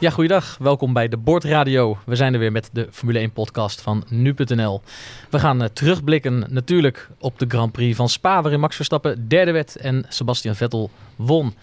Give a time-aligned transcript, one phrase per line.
[0.00, 0.56] Ja, goeiedag.
[0.60, 1.98] Welkom bij de Bordradio.
[2.06, 4.82] We zijn er weer met de Formule 1-podcast van nu.nl.
[5.30, 8.42] We gaan uh, terugblikken natuurlijk op de Grand Prix van Spa...
[8.42, 11.54] waarin Max Verstappen derde werd en Sebastian Vettel won.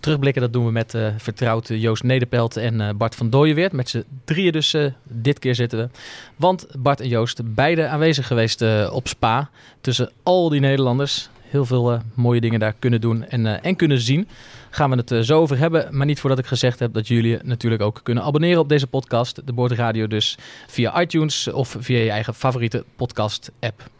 [0.00, 3.72] Terugblikken, dat doen we met uh, vertrouwd Joost Nederpelt en uh, Bart van Dooyenweert.
[3.72, 5.88] Met z'n drieën dus dit keer zitten we.
[6.36, 9.50] Want Bart en Joost, beide aanwezig geweest op Spa.
[9.80, 11.28] Tussen al die Nederlanders.
[11.42, 14.28] Heel veel mooie dingen daar kunnen doen en, en kunnen zien
[14.78, 15.88] gaan we het uh, zo over hebben.
[15.90, 19.46] Maar niet voordat ik gezegd heb dat jullie natuurlijk ook kunnen abonneren op deze podcast.
[19.46, 23.90] De Boordradio dus via iTunes of via je eigen favoriete podcast app.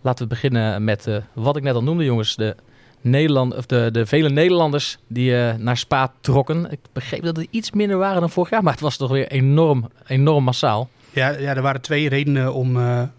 [0.00, 2.36] Laten we beginnen met uh, wat ik net al noemde jongens.
[2.36, 2.56] De,
[3.00, 6.70] Nederland, of de, de vele Nederlanders die uh, naar Spa trokken.
[6.70, 8.62] Ik begreep dat het iets minder waren dan vorig jaar.
[8.62, 10.88] Maar het was toch weer enorm, enorm massaal.
[11.10, 12.76] Ja, ja, er waren twee redenen om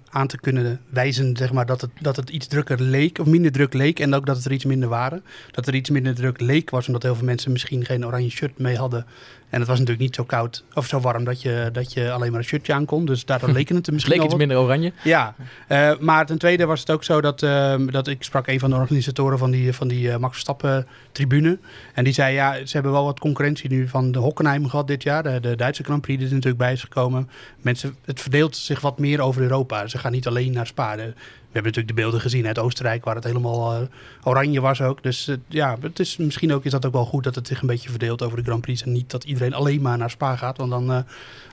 [0.10, 3.52] aan te kunnen wijzen zeg maar, dat, het, dat het iets drukker leek, of minder
[3.52, 4.00] druk leek.
[4.00, 5.24] En ook dat het er iets minder waren.
[5.52, 8.60] Dat er iets minder druk leek was, omdat heel veel mensen misschien geen oranje shirt
[8.60, 9.06] mee hadden.
[9.50, 12.32] En het was natuurlijk niet zo koud of zo warm dat je, dat je alleen
[12.32, 13.06] maar een shirtje aan kon.
[13.06, 14.92] Dus daardoor leken het er misschien leek iets minder oranje.
[15.04, 15.36] Ja,
[15.70, 18.70] uh, maar ten tweede was het ook zo dat, uh, dat ik sprak een van
[18.70, 21.60] de organisatoren van die, van die uh, Max Verstappen tribune.
[21.94, 25.04] En die zei, ja, ze hebben wel wat concurrentie nu van de Hockenheim gehad dit
[25.04, 25.23] jaar.
[25.23, 27.30] De, de Duitse Grand Prix die er natuurlijk bij is gekomen.
[27.62, 29.88] Mensen, het verdeelt zich wat meer over Europa.
[29.88, 30.95] Ze gaan niet alleen naar Spa.
[30.95, 33.88] We hebben natuurlijk de beelden gezien uit Oostenrijk, waar het helemaal uh,
[34.23, 35.03] oranje was ook.
[35.03, 37.61] Dus uh, ja, het is, misschien ook, is dat ook wel goed dat het zich
[37.61, 38.83] een beetje verdeelt over de Grand Prix.
[38.83, 40.97] En niet dat iedereen alleen maar naar Spa gaat, want dan, uh,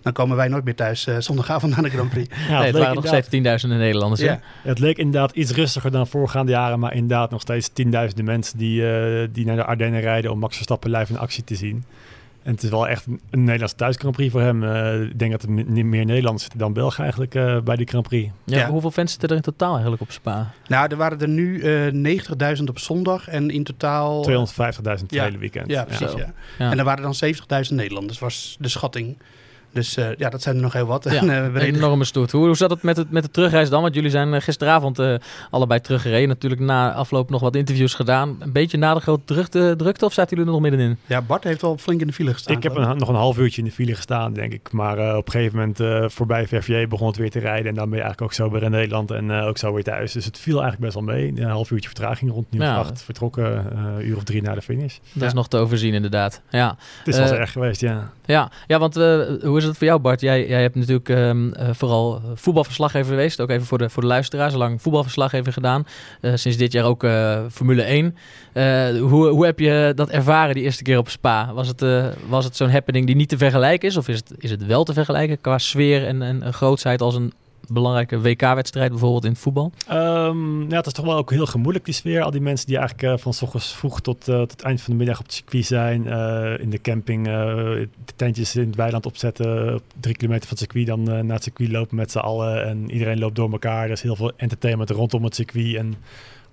[0.03, 2.37] dan komen wij nooit meer thuis zondagavond naar de Grand Prix.
[2.49, 4.21] ja, nee, het waren nog steeds tienduizenden Nederlanders.
[4.21, 4.41] Ja.
[4.63, 8.83] Het leek inderdaad iets rustiger dan voorgaande jaren, maar inderdaad nog steeds tienduizenden mensen die,
[9.31, 11.85] die naar de Ardennen rijden om Max Verstappen live in actie te zien.
[12.47, 14.63] En het is wel echt een, een Nederlandse thuis Grand Prix voor hem.
[14.63, 18.09] Uh, ik denk dat er meer Nederlanders zitten dan Belgen eigenlijk uh, bij die Grand
[18.09, 18.33] Prix.
[18.45, 20.53] Ja, ja, Hoeveel fans zitten er in totaal eigenlijk op Spa?
[20.67, 21.61] Nou, er waren er nu
[21.93, 24.31] uh, 90.000 op zondag en in totaal...
[24.31, 24.37] 250.000
[24.83, 25.25] het ja.
[25.25, 25.71] hele weekend.
[25.71, 26.13] Ja, precies.
[26.13, 26.33] Ja.
[26.59, 26.71] ja.
[26.71, 27.15] En er waren dan
[27.69, 29.17] 70.000 Nederlanders, was de schatting.
[29.73, 31.05] Dus uh, ja, dat zijn er nog heel wat.
[31.05, 32.33] Ja, en, uh, enorme stoet.
[32.33, 33.83] Hoe, hoe zat het met, het met de terugreis dan?
[33.83, 35.01] Want jullie zijn uh, gisteravond
[35.51, 36.29] allebei teruggereden.
[36.29, 38.37] Natuurlijk na afloop nog wat interviews gedaan.
[38.39, 40.99] Een beetje na de grote drukte, drukte of zaten jullie er nog middenin?
[41.07, 42.57] Ja, Bart heeft al flink in de file gestaan.
[42.57, 44.73] Ik heb een, nog een half uurtje in de file gestaan, denk ik.
[44.73, 47.67] Maar op een gegeven moment voorbij VVJ begon het weer te rijden.
[47.67, 50.13] En dan ben je eigenlijk ook zo weer in Nederland en ook zo weer thuis.
[50.13, 51.33] Dus het viel eigenlijk best wel mee.
[51.37, 52.77] Een half uurtje vertraging rond nu ja.
[52.77, 53.03] acht.
[53.03, 54.97] Vertrokken een uur of drie na de finish.
[55.13, 55.27] Dat ja.
[55.27, 56.41] is nog te overzien inderdaad.
[56.51, 56.77] Ja.
[56.99, 58.11] Het is wel erg geweest, ja.
[58.25, 60.21] Ja, ja want hoe is het voor jou Bart?
[60.21, 63.41] Jij jij hebt natuurlijk um, uh, vooral voetbalverslaggever geweest.
[63.41, 64.55] Ook even voor de, voor de luisteraars.
[64.55, 65.87] Lang voetbalverslaggever gedaan.
[66.21, 67.07] Uh, sinds dit jaar ook
[67.51, 68.17] Formule 1.
[69.01, 71.53] hoe, hoe heb je dat ervaren die eerste keer op Spa?
[71.53, 71.85] Was het,
[72.29, 73.97] was het zo'n happening die niet te vergelijken is?
[73.97, 77.33] Of is het, is het wel te vergelijken qua sfeer en, en grootsheid als een
[77.69, 79.73] belangrijke WK-wedstrijd bijvoorbeeld in het voetbal?
[79.91, 82.23] Um, ja, het is toch wel ook heel gemoeilijk die sfeer.
[82.23, 84.81] Al die mensen die eigenlijk uh, van s ochtends vroeg tot, uh, tot het eind
[84.81, 86.07] van de middag op het circuit zijn.
[86.07, 89.81] Uh, in de camping de tentjes in het weiland opzetten.
[90.01, 92.67] Drie kilometer van het circuit dan naar het circuit lopen met z'n allen.
[92.67, 93.85] En iedereen loopt door elkaar.
[93.85, 95.75] Er is heel veel entertainment rondom het circuit.
[95.75, 95.95] En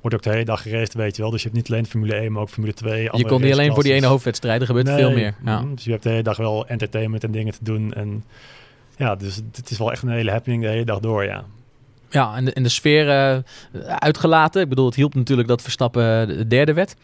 [0.04, 1.32] wordt ook de hele dag gereisd, weet je wel.
[1.32, 3.04] Dus je hebt niet alleen Formule 1, maar ook Formule 2.
[3.04, 5.36] Je kon niet alleen voor die ene hoofdwedstrijd, er gebeurt nee, veel meer.
[5.46, 5.62] Ja.
[5.62, 7.94] Mm, dus je hebt de hele dag wel entertainment en dingen te doen.
[7.94, 8.24] En
[9.04, 11.44] ja, dus het is wel echt een hele happening de hele dag door, ja.
[12.10, 13.38] Ja, en de, en de sfeer uh,
[14.00, 14.62] uitgelaten.
[14.62, 16.96] Ik bedoel, het hielp natuurlijk dat Verstappen de derde werd.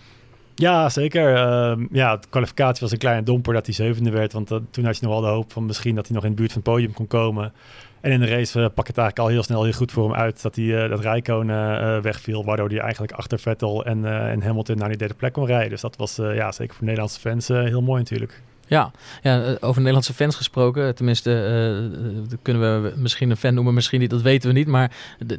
[0.55, 1.31] Ja, zeker.
[1.31, 4.33] Uh, ja, de kwalificatie was een kleine domper dat hij zevende werd.
[4.33, 6.29] Want uh, toen had je nog wel de hoop van misschien dat hij nog in
[6.29, 7.53] de buurt van het podium kon komen.
[8.01, 10.19] En in de race uh, pak het eigenlijk al heel snel heel goed voor hem
[10.19, 12.45] uit dat, hij, dat Rijkonen wegviel.
[12.45, 15.69] Waardoor hij eigenlijk achter Vettel en, en Hamilton naar die derde plek kon rijden.
[15.69, 18.41] Dus dat was ja, zeker voor Nederlandse fans heel mooi natuurlijk.
[18.69, 18.91] Ja,
[19.21, 20.95] ja, eh, over Nederlandse fans gesproken.
[20.95, 24.67] Tenminste, uh, kunnen we misschien een fan noemen, misschien niet, dat weten we niet.
[24.67, 24.91] Maar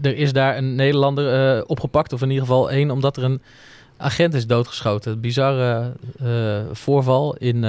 [0.03, 3.43] er is daar een Nederlander uh, opgepakt, of in ieder geval één, omdat er een
[3.97, 5.21] agent is doodgeschoten.
[5.21, 7.65] Bizarre uh, voorval in,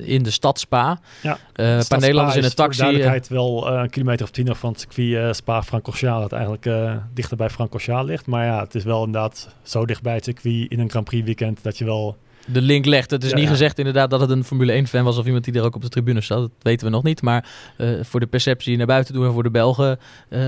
[0.00, 1.00] in de stad Spa.
[1.22, 2.82] Ja, een paar Nederlanders in een taxi.
[2.82, 6.20] Voor duidelijkheid wel een kilometer of tien van het circuit Spa-Francorchamps.
[6.20, 6.68] Dat eigenlijk
[7.14, 8.26] dichter bij Francorchamps ligt.
[8.26, 11.24] Maar ja, het is wel inderdaad zo dicht bij het circuit in een Grand Prix
[11.24, 13.10] weekend dat je wel de link legt.
[13.10, 13.50] Het is Ja, niet ja.
[13.50, 15.82] gezegd inderdaad dat het een Formule 1 fan was of iemand die er ook op
[15.82, 16.40] de tribune zat.
[16.40, 17.22] Dat weten we nog niet.
[17.22, 17.44] Maar
[17.76, 19.98] eh, voor de perceptie naar buiten toe en voor de Belgen
[20.28, 20.40] eh,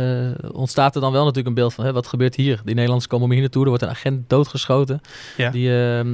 [0.53, 2.57] ontstaat er dan wel natuurlijk een beeld van hè, wat gebeurt hier.
[2.57, 3.63] Die Nederlanders komen om hier naartoe.
[3.63, 5.01] Er wordt een agent doodgeschoten.
[5.37, 5.51] Ja.
[5.51, 6.07] Die eh, eh,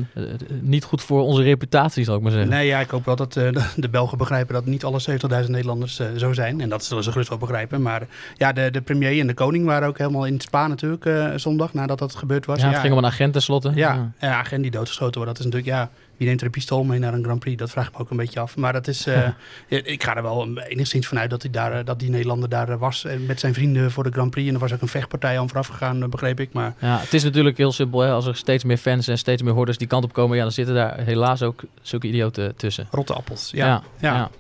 [0.61, 2.51] niet goed voor onze reputatie, zal ik maar zeggen.
[2.51, 3.33] Nee, ja, ik hoop wel dat
[3.77, 6.61] de, Belgen begrijpen dat niet alle 70.000 Nederlanders zo zijn.
[6.61, 7.83] En dat zullen ze gerust wel begrijpen.
[7.83, 8.07] Maar
[8.37, 11.99] ja, de, de premier en de koning waren ook helemaal in Spa natuurlijk zondag nadat
[11.99, 12.61] dat gebeurd was.
[12.61, 13.73] ja, het ging om een agent tenslotte.
[13.75, 15.37] Ja, ja, agent die doodgeschoten wordt.
[15.37, 17.57] Dat is natuurlijk, ja, wie neemt er een pistool mee naar een Grand Prix?
[17.57, 18.57] Dat vraag ik me ook een beetje af.
[18.57, 19.29] Maar dat is, eh,
[19.69, 22.79] ik ga er wel enigszins vanuit dat, hij daar, eh, dat die Nederlander daar eh,
[22.79, 24.49] was met zijn vrienden voor de Grand Prix.
[24.49, 26.53] En er was ook een vechtpartij aan vooraf gegaan, begreep ik.
[26.53, 28.01] Maar Ja, het is natuurlijk heel simpel.
[28.01, 28.11] Hè?
[28.11, 30.53] Als er steeds meer fans en steeds meer hoorders die kant op komen, ja, dan
[30.53, 32.87] zitten daar helaas ook zulke idioten tussen.
[32.91, 33.51] rotte appels.
[33.51, 34.31] Ja, ja.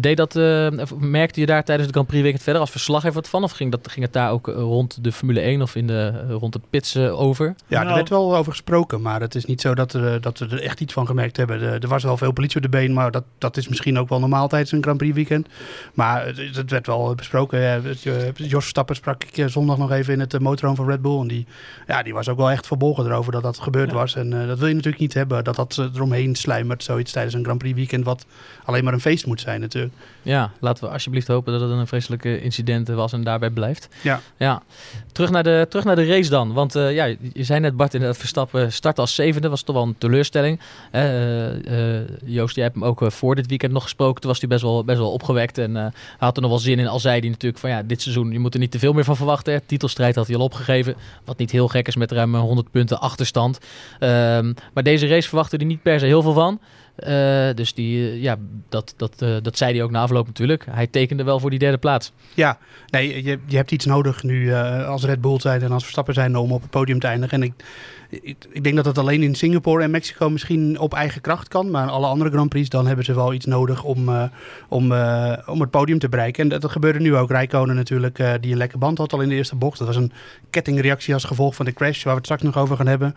[0.00, 3.28] Deed dat, eh, merkte je daar tijdens de Grand Prix weekend verder als verslaggever wat
[3.28, 3.42] van?
[3.42, 6.12] Of ging, dat, ging het daar ook eh, rond de Formule 1 of in de,
[6.28, 7.54] eh, rond de pits eh, over?
[7.66, 10.38] Ja, Nou- er werd wel over gesproken, maar het is niet zo dat, er, dat
[10.38, 11.60] we er echt iets van gemerkt hebben.
[11.62, 14.08] Er, er was wel veel politie op de been, maar dat, dat is misschien ook
[14.08, 15.48] wel normaal tijdens een Grand Prix weekend.
[15.94, 17.60] Maar het, het werd wel besproken.
[17.60, 18.02] Ja, het,
[18.36, 21.20] Jos Verstappen sprak ik zondag nog even in het motorhome van Red Bull.
[21.20, 21.46] En die,
[21.86, 23.94] ja, die was ook wel echt verbolgen erover dat dat gebeurd Ja.
[23.94, 24.14] was.
[24.14, 27.58] En dat wil je natuurlijk niet hebben, dat dat eromheen sluimert, zoiets tijdens een Grand
[27.58, 28.26] Prix weekend, wat
[28.64, 29.94] alleen maar een feest moet zijn natuurlijk.
[30.22, 33.88] Ja, laten we alsjeblieft hopen dat het een vreselijke incident was en daarbij blijft.
[34.02, 34.20] Ja.
[34.36, 34.62] ja.
[35.12, 36.52] Terug, naar de, terug naar de race dan.
[36.52, 39.48] Want eh, ja, je zei net Bart, inderdaad Verstappen startte als zevende.
[39.48, 40.60] Was toch wel een teleurstelling.
[40.90, 44.20] Eh, eh, Joost, jij hebt hem ook voor dit weekend nog gesproken.
[44.20, 46.78] Toen was hij best wel, best wel opgewekt en hij had er nog wel zin
[46.78, 46.86] in.
[46.86, 49.04] Al zei hij natuurlijk van ja, dit seizoen, je moet er niet te veel meer
[49.04, 49.52] van verwachten.
[49.52, 49.60] Hè.
[49.60, 50.94] Titelstrijd had hij al opgegeven.
[51.24, 53.58] Wat niet heel gek is met ruim 100 punten achterstand.
[53.98, 56.60] Ehm, maar deze race verwachtte hij niet per se heel veel van.
[56.94, 58.36] Eh, dus die, eh, ja,
[58.68, 60.66] dat, dat, eh, dat zei hij ook na afloop natuurlijk.
[60.70, 62.12] Hij tekende wel voor die derde plaats.
[62.34, 62.58] Ja,
[62.90, 64.54] nee, je, je hebt iets nodig nu
[64.84, 67.42] als Red Bull zijn en als Verstappen zijn om op het podium te eindigen.
[67.42, 67.52] En ik,
[68.22, 71.70] ik, denk dat het alleen in Singapore en Mexico misschien op eigen kracht kan.
[71.70, 74.24] Maar alle andere Grand Prix, dan hebben ze wel iets nodig om, eh,
[74.68, 76.42] om, eh, om het podium te bereiken.
[76.42, 77.30] En dat, dat gebeurde nu ook.
[77.30, 79.78] Rijkonen natuurlijk, eh, die een lekke band had al in de eerste bocht.
[79.78, 80.12] Dat was een
[80.50, 83.16] kettingreactie als gevolg van de crash, waar we het straks nog over gaan hebben.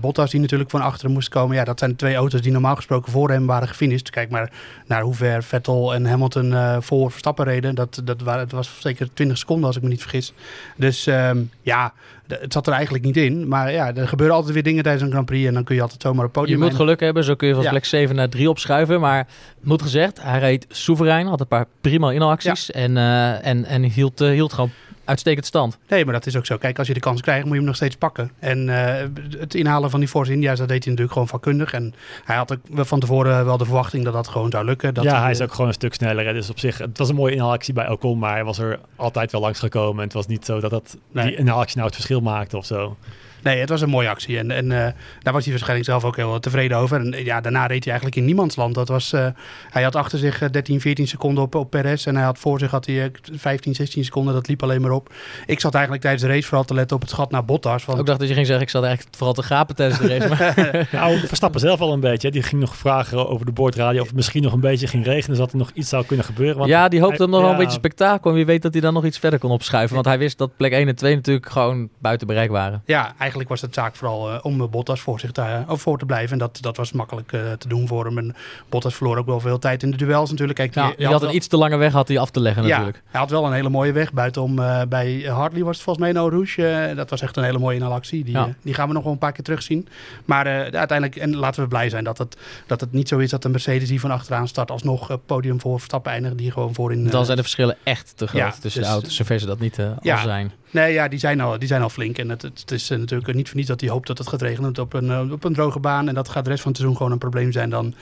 [0.00, 1.56] Bottas die natuurlijk van achteren moest komen.
[1.56, 4.10] Ja, dat zijn twee auto's die normaal gesproken voor hem waren gefinished.
[4.10, 4.52] Kijk maar
[4.86, 7.74] naar hoe ver Vettel en Hamilton voor Verstappen reden.
[7.74, 10.32] Dat, dat was zeker 20 seconden als ik me niet vergis.
[10.76, 11.92] Dus ehm, ja,
[12.28, 13.48] het zat er eigenlijk niet in.
[13.48, 15.46] Maar ja, er gebeuren altijd weer dingen tijdens een Grand Prix.
[15.46, 17.48] En dan kun je altijd zomaar op het Je podium moet geluk hebben, zo kun
[17.48, 17.70] je van Ja.
[17.70, 19.00] plek 7 naar 3 opschuiven.
[19.00, 19.26] Maar
[19.62, 22.70] moet gezegd, hij reed soeverein, had een paar prima inhaalacties.
[22.70, 24.70] En, eh, en, en hield, eh, hield gewoon
[25.06, 25.78] uitstekend stand.
[25.88, 26.56] Nee, maar dat is ook zo.
[26.56, 28.30] Kijk, als je de kans krijgt, moet je hem nog steeds pakken.
[28.38, 29.06] En eh,
[29.38, 31.72] het inhalen van die Force India's, dat deed hij natuurlijk gewoon vakkundig.
[31.72, 31.94] En
[32.24, 34.94] hij had ook van tevoren wel de verwachting dat dat gewoon zou lukken.
[34.94, 36.26] Dat ja, hij is eh, ook gewoon een stuk sneller.
[36.26, 36.32] Hè.
[36.32, 39.32] Dus op zich, het was een mooie inhaalactie bij Ocon, maar hij was er altijd
[39.32, 39.98] wel langs gekomen.
[39.98, 41.26] En het was niet zo dat dat, Nee.
[41.26, 42.96] die inhaalactie nou het verschil maakte of zo.
[43.42, 44.38] Nee, het was een mooie actie.
[44.38, 44.92] En, en eh,
[45.22, 47.00] daar was hij waarschijnlijk zelf ook heel tevreden over.
[47.00, 48.74] En eh, ja, daarna reed hij eigenlijk in niemands land.
[48.74, 49.26] Dat was, eh,
[49.70, 52.06] hij had achter zich eh, 13, 14 seconden op, op Perez.
[52.06, 54.34] En hij had voor zich had hij, eh, 15, 16 seconden.
[54.34, 55.12] Dat liep alleen maar op.
[55.46, 57.84] Ik zat eigenlijk tijdens de race vooral te letten op het gat naar Bottas.
[57.84, 60.18] Want, Ook dacht dat je ging zeggen, ik zat eigenlijk vooral te gapen tijdens de
[60.18, 60.28] race.
[60.28, 60.54] Maar
[61.00, 62.26] Nou, Verstappen zelf al een beetje.
[62.26, 62.32] hè.
[62.32, 65.36] Die ging nog vragen over de boordradio of het misschien nog een beetje ging regenen,
[65.36, 66.56] zodat er nog iets zou kunnen gebeuren.
[66.58, 68.30] Want ja, die hoopte hij- hem nog wel een beetje spektakel.
[68.30, 69.94] En wie weet dat hij dan nog iets verder kon opschuiven.
[69.94, 72.82] Want hij wist dat plek 1 en 2 natuurlijk gewoon buiten bereik waren.
[72.84, 75.80] ja, eigenlijk was het zaak vooral eh, om eh, Bottas voor, zich te, eh, of
[75.80, 76.32] voor te blijven.
[76.32, 77.28] En dat, dat was makkelijk
[77.58, 78.18] te doen voor hem.
[78.18, 78.34] En
[78.68, 80.58] Bottas verloor ook wel veel tijd in de duels natuurlijk.
[80.58, 82.62] Kijk, Ja, die- die had een iets te lange weg had hij af te leggen
[82.62, 83.02] Ja, natuurlijk.
[83.10, 84.12] hij had wel een hele mooie weg.
[84.12, 84.54] Buitenom
[84.88, 86.92] bij Hartley was het volgens mij Eau Rouge.
[86.96, 88.24] dat was echt een hele mooie inhalactie.
[88.24, 88.54] Die, Ja.
[88.62, 89.88] die gaan we nog wel een paar keer terugzien.
[90.24, 92.36] Maar uiteindelijk, en laten we blij zijn dat het,
[92.66, 95.76] dat het niet zo is dat een Mercedes die van achteraan start alsnog podium voor
[95.78, 96.38] Verstappen eindigt.
[96.38, 97.10] Die gewoon voorin...
[97.10, 99.78] Dan zijn de verschillen echt te groot tussen dus- de auto's, zover ze dat niet
[99.78, 100.52] al zijn.
[100.76, 102.18] Nee, ja, die zijn al, die zijn al flink.
[102.18, 104.42] En het, het, is eh, natuurlijk niet voor niets dat hij hoopt dat het gaat
[104.42, 106.08] regenen op een, eh, op een droge baan.
[106.08, 107.70] En dat gaat de rest van het seizoen gewoon een probleem zijn.
[107.70, 107.94] Dan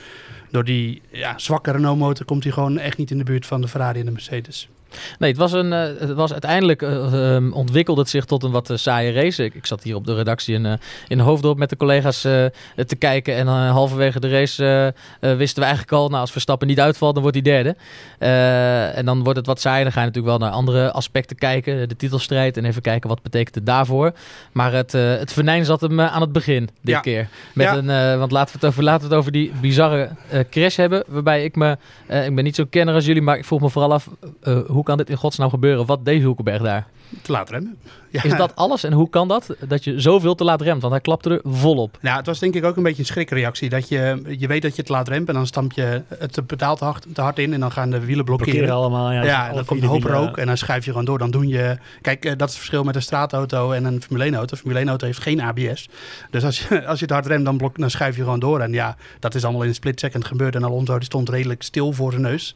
[0.51, 3.67] door die ja, zwakke Renault-motor komt hij gewoon echt niet in de buurt van de
[3.67, 4.69] Ferrari en de Mercedes.
[5.19, 8.69] Nee, het was, een, eh, het was uiteindelijk ehm, ontwikkelde het zich tot een wat
[8.69, 9.43] eh, saaie race.
[9.43, 13.35] Ik, ik zat hier op de redactie in, in Hoofddorp met de collega's te kijken.
[13.35, 17.37] En halverwege de race wisten we eigenlijk al, nou, als Verstappen niet uitvalt, dan wordt
[17.37, 17.75] hij derde.
[18.95, 19.83] En dan wordt het wat saaier.
[19.83, 21.89] Dan ga je natuurlijk wel naar andere aspecten kijken.
[21.89, 24.11] De titelstrijd en even kijken wat betekent het daarvoor.
[24.51, 26.99] Maar het, het venijn zat hem aan het begin dit Ja.
[26.99, 27.27] keer.
[27.53, 27.75] Met Ja.
[27.77, 30.09] een, want laten we, het over, laten we het over die bizarre
[30.49, 31.03] crash hebben.
[31.07, 31.71] Waarbij ik me,
[32.07, 34.09] ik ben niet zo kenner als jullie, maar ik vroeg me vooral af,
[34.67, 35.85] hoe kan dit in godsnaam gebeuren?
[35.85, 36.87] Wat deed Hulkenberg daar?
[37.21, 37.77] Te laat remmen.
[38.09, 38.23] Ja.
[38.23, 38.83] Is dat alles?
[38.83, 39.55] En hoe kan dat?
[39.67, 40.81] Dat je zoveel te laat remt?
[40.81, 41.97] Want hij klapte er volop.
[42.01, 43.69] Nou, het was denk ik ook een beetje een schrikreactie.
[43.69, 46.75] Dat je, je weet dat je te laat remt en dan stamp je het pedaal
[46.75, 48.53] te hard, te hard in en dan gaan de wielen blokkeren.
[48.53, 49.11] Blokkeren allemaal.
[49.11, 51.17] Ja, Ja, dan komt de een hoop rook en dan schuif je gewoon door.
[51.17, 51.77] Dan doen je...
[52.01, 54.51] Kijk, eh, dat is het verschil met een straatauto en een Formule 1 auto.
[54.51, 55.89] Een Formule 1 auto heeft geen ABS.
[56.29, 58.59] Dus als je, als je het hard remt, dan, blok, dan schuif je gewoon door.
[58.59, 60.55] En ja, dat is allemaal in een split second gebeurd.
[60.55, 62.55] En Alonso die stond redelijk stil voor zijn neus.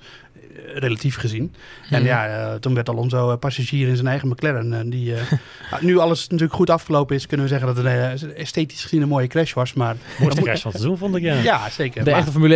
[0.74, 1.54] Relatief gezien.
[1.90, 4.74] En ja, eh, toen werd Alonso eh, passagier in zijn eigen McLaren.
[4.74, 5.22] En die, eh,
[5.72, 9.08] nou, nu alles natuurlijk goed afgelopen is, kunnen we zeggen dat het esthetisch gezien een
[9.08, 9.74] mooie crash was.
[9.74, 11.34] Maar Mooiste crash van het seizoen, vond ik, ja.
[11.34, 12.04] ja, zeker.
[12.04, 12.56] De Maar- echte Formule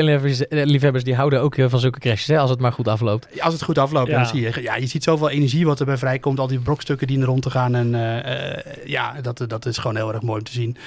[0.50, 3.42] 1 liefhebbers die houden ook van zulke crashes, hè, als het maar goed afloopt.
[3.42, 4.18] Als het goed afloopt, Ja.
[4.18, 6.40] dan zie je, ja, je ziet zoveel energie wat erbij vrijkomt.
[6.40, 7.76] Al die brokstukken die er rond te gaan.
[7.76, 10.78] En eh, eh, ja, dat, dat is gewoon heel erg mooi om te zien.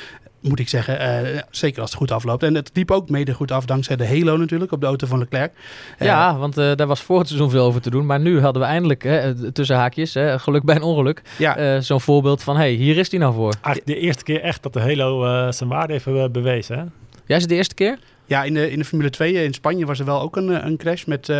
[0.49, 2.43] Moet ik zeggen, Eh, zeker als het goed afloopt.
[2.43, 5.19] En het liep ook mede goed af dankzij de Halo natuurlijk op de auto van
[5.19, 5.53] Leclerc.
[5.99, 8.07] Eh, ja, want eh, daar was voor het seizoen veel over te doen.
[8.07, 11.81] Maar nu hadden we eindelijk, hè, tussen haakjes, hè, geluk bij een ongeluk, ja, eh,
[11.81, 13.55] zo'n voorbeeld van, hey, hier is hij nou voor.
[13.63, 16.79] Eigenlijk de eerste keer echt dat de Halo zijn waarde heeft bewezen.
[16.79, 16.85] Hè?
[17.27, 17.99] Jij is het de eerste keer?
[18.27, 20.65] Ja, in de, in de Formule 2 in Spanje was er wel ook een, eh,
[20.65, 21.37] een crash met, eh,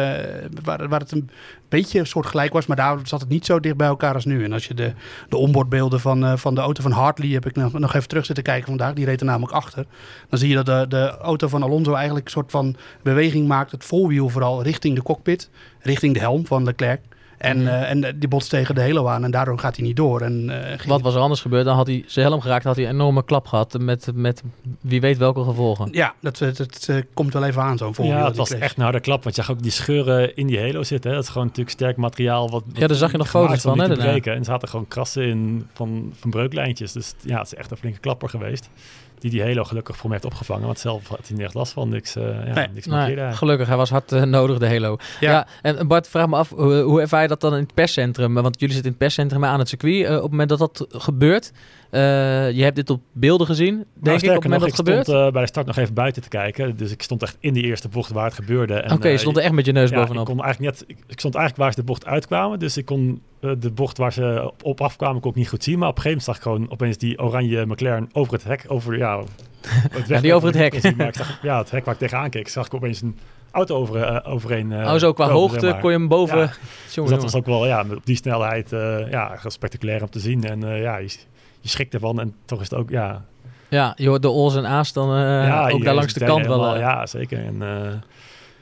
[0.63, 1.31] waar, waar het een
[1.69, 4.45] beetje soort gelijk was, maar daar zat het niet zo dicht bij elkaar als nu.
[4.45, 4.93] En als je de,
[5.29, 8.27] de onboardbeelden van, eh, van de auto van Hartley, heb ik nog, nog even terug
[8.27, 9.87] zitten kijken vandaag, die reed er namelijk achter.
[10.29, 13.71] Dan zie je dat de, de auto van Alonso eigenlijk een soort van beweging maakt,
[13.71, 15.51] het voorwiel vooral richting de cockpit,
[15.81, 17.01] richting de helm van Leclerc.
[17.39, 17.67] En, Mhm.
[17.67, 20.21] eh, en die botst tegen de Halo aan en daardoor gaat hij niet door.
[20.21, 21.65] En, eh, Wat was er anders gebeurd?
[21.65, 24.43] Dan had hij zijn helm geraakt, had hij een enorme klap gehad met, met
[24.81, 25.89] wie weet welke gevolgen.
[25.93, 28.15] Ja, dat, dat, dat, eh, komt wel even aan, zo'n voorwiel.
[28.17, 29.23] Ja, het was echt een harde klap.
[29.25, 31.11] Want je zag ook die scheuren in die Halo zitten.
[31.11, 31.17] Hè?
[31.17, 32.51] Dat is gewoon natuurlijk sterk materiaal.
[32.51, 34.33] Wat, wat Ja, daar zag je nog foto's van, hè, breken.
[34.33, 36.93] En er zaten gewoon krassen in van, van breuklijntjes.
[36.93, 38.69] Dus ja, het is echt een flinke klapper geweest.
[39.19, 40.67] Die die Halo gelukkig voor me heeft opgevangen.
[40.67, 41.89] Want zelf had hij niet echt last van.
[41.89, 42.69] Niks, eh ja, Nee.
[42.75, 43.35] niks Nee, hij.
[43.35, 44.97] gelukkig, hij was hard eh, nodig, de Halo.
[45.21, 45.31] Ja.
[45.31, 45.47] Ja.
[45.63, 48.35] en Bart, vraag me af, hoe, hoe ervaar je dat dan in het perscentrum?
[48.35, 50.05] Want jullie zitten in het perscentrum aan het circuit.
[50.07, 51.53] Eh, op het moment dat dat gebeurt,
[51.91, 52.01] eh,
[52.51, 54.97] je hebt dit op beelden gezien, denk Nou, ik, op het moment nog, dat het
[54.97, 56.77] ik stond eh, bij de start nog even buiten te kijken.
[56.77, 58.89] Dus ik stond echt in die eerste bocht waar het gebeurde.
[58.93, 60.29] Oké, je eh, stond er echt met je neus ja, bovenop.
[60.29, 62.59] Ik, kon eigenlijk net, ik, ik stond eigenlijk waar ze de bocht uitkwamen.
[62.59, 65.79] Dus ik kon de bocht waar ze op, op afkwamen kon ik niet goed zien.
[65.79, 68.65] Maar op een gegeven moment zag ik gewoon opeens die oranje McLaren over het hek.
[68.69, 69.23] Over, ja,
[69.91, 70.81] het weg- die over het hek.
[70.81, 73.19] zien, maar ik zag, ja, het hek waar ik tegenaan keek, zag ik opeens een
[73.51, 74.73] auto over, overheen.
[74.73, 75.81] oh, zo qua hoogte maar.
[75.81, 76.39] kon je hem boven...
[76.39, 76.43] Ja.
[76.53, 77.11] Jongen, Dus jongen.
[77.13, 78.71] dat was ook wel, ja, op die snelheid,
[79.11, 80.45] ja, spectaculair om te zien.
[80.45, 81.17] En ja, je,
[81.67, 83.25] je schrikt ervan en toch is het ook, ja...
[83.69, 86.47] Ja, je hoort de O's en A's dan eh, ja, ook daar langs de kant
[86.47, 86.55] wel.
[86.57, 86.81] helemaal- eh.
[86.81, 87.45] Ja, zeker.
[87.45, 87.93] En eh,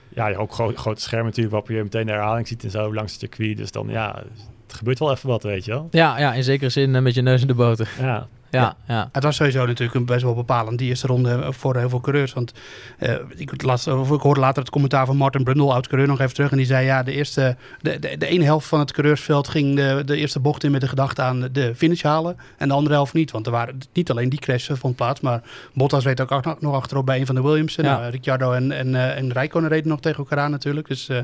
[0.08, 2.94] ja, je ook gro grote schermen natuurlijk, waarop je meteen de herhaling ziet en zo
[2.94, 3.56] langs het circuit.
[3.56, 4.22] Dus dan, ja,
[4.66, 5.88] het gebeurt wel even wat, weet je wel.
[5.90, 7.88] Ja, ja, in zekere zin met je neus in de boter.
[8.00, 8.26] Ja,
[8.60, 9.08] Ja, ja.
[9.12, 12.32] Het was sowieso natuurlijk een best wel bepalend, die eerste ronde voor heel veel coureurs.
[12.32, 12.52] Want
[12.98, 16.34] eh, ik, las, of ik hoorde later het commentaar van Martin Brundle, oud-coureur, nog even
[16.34, 16.50] terug.
[16.50, 19.76] En die zei, ja, de, eerste, de, de, de ene helft van het coureursveld ging
[19.76, 22.36] de, de eerste bocht in met de gedachte aan de finish halen.
[22.58, 23.30] En de andere helft niet.
[23.30, 25.42] Want er waren niet alleen die crash vond plaats, maar
[25.74, 27.74] Bottas reed ook nog achterop bij een van de Williams.
[27.74, 27.82] Ja.
[27.82, 30.88] Nou, Ricciardo en, en, eh, en Räikkönen reden nog tegen elkaar aan natuurlijk.
[30.88, 31.18] Dus eh,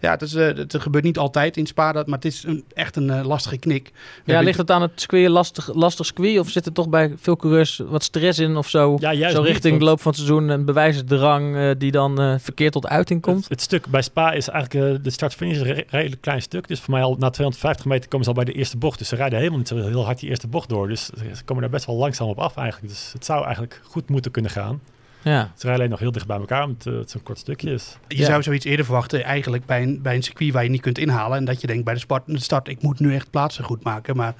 [0.00, 2.64] ja, het, is, eh, het gebeurt niet altijd in Spa, dat- maar het is een,
[2.74, 3.92] echt een eh, lastige knik.
[4.24, 6.10] Ja, ligt het aan het circuit lastig, lastig?
[6.38, 8.96] Of zit er toch bij veel coureurs wat stress in of zo?
[9.00, 12.34] ja juist zo richting de loop van het seizoen een bewijsdrang eh, die dan eh,
[12.38, 13.40] verkeerd tot uiting komt?
[13.40, 16.68] Het, het stuk bij Spa is eigenlijk, eh, de start-finish een re- redelijk klein stuk.
[16.68, 18.98] Dus voor mij al na 250 meter komen ze al bij de eerste bocht.
[18.98, 20.88] Dus ze rijden helemaal niet zo heel hard die eerste bocht door.
[20.88, 22.92] Dus ze komen daar best wel langzaam op af eigenlijk.
[22.92, 24.80] Dus het zou eigenlijk goed moeten kunnen gaan.
[25.22, 25.40] Ja.
[25.54, 27.96] Ze rijden alleen nog heel dicht bij elkaar, omdat eh, het zo'n kort stukje is.
[28.08, 28.24] Je Ja.
[28.24, 31.38] zou zoiets eerder verwachten, eigenlijk bij een, bij een circuit waar je niet kunt inhalen.
[31.38, 33.82] En dat je denkt bij de, sport, de start, ik moet nu echt plaatsen goed
[33.84, 34.16] maken.
[34.16, 34.34] Maar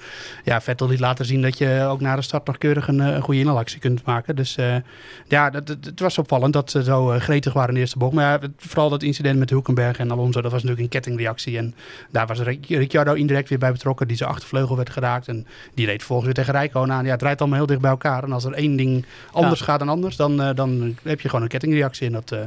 [0.45, 3.07] ja, Vettel liet laten zien dat je ook na de start nog keurig een, eh,
[3.15, 4.37] een goede inhaalactie kunt maken.
[4.37, 4.77] Dus eh,
[5.29, 8.13] ja, dat, dat- het was opvallend dat ze zo gretig waren in de eerste bocht.
[8.13, 11.59] Maar ja, vooral dat incident met Hulkenberg en Alonso, dat was natuurlijk een kettingreactie.
[11.59, 11.75] En
[12.11, 15.29] daar was Ric- Ricciardo indirect weer bij betrokken, die zijn achtervleugel werd geraakt.
[15.29, 17.05] En die reed volgens weer tegen Rijkoon aan.
[17.05, 18.23] Ja, het rijdt allemaal heel dicht bij elkaar.
[18.25, 20.72] En als er één ding anders gaat dan anders, dan, eh, dan
[21.03, 22.07] heb je gewoon een kettingreactie.
[22.07, 22.39] En dat, eh,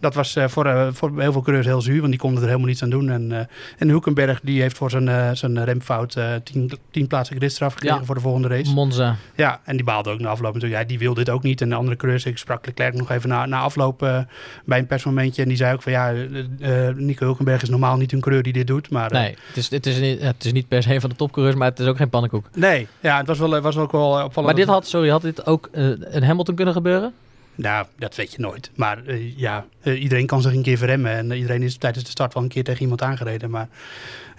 [0.00, 2.46] dat was eh, voor, eh, voor heel veel coureurs heel zuur, want die konden er
[2.46, 3.10] helemaal niets aan doen.
[3.10, 3.40] En, eh
[3.78, 7.98] en Hulkenberg die heeft voor zijn, eh, zijn remfout eh, tien, tien plaatsen gridstraf gekregen
[7.98, 8.04] Ja.
[8.04, 8.72] voor de volgende race.
[8.72, 9.16] Monza.
[9.34, 10.80] Ja, en die baalde ook na afloop natuurlijk.
[10.82, 11.60] Ja, die wil dit ook niet.
[11.60, 14.18] En de andere coureurs, ik sprak Leclerc nog even na, na afloop eh,
[14.64, 15.42] bij een persmomentje.
[15.42, 18.42] En die zei ook van ja, eh, eh, Nico Hulkenberg is normaal niet een coureur
[18.42, 18.90] die dit doet.
[18.90, 21.10] Maar, eh, Nee, het is, het, is niet, het is niet per se een van
[21.10, 22.46] de topcoureurs, maar het is ook geen pannenkoek.
[22.54, 24.44] nee, ja, het was, wel, was ook wel eh, opvallend.
[24.56, 27.12] Maar dit had, sorry, had dit ook eh, een Hamilton kunnen gebeuren?
[27.58, 28.70] Nou, dat weet je nooit.
[28.74, 31.12] Maar eh, ja, eh, iedereen kan zich een keer verremmen.
[31.12, 33.50] En iedereen is tijdens de start wel een keer tegen iemand aangereden.
[33.50, 33.68] Maar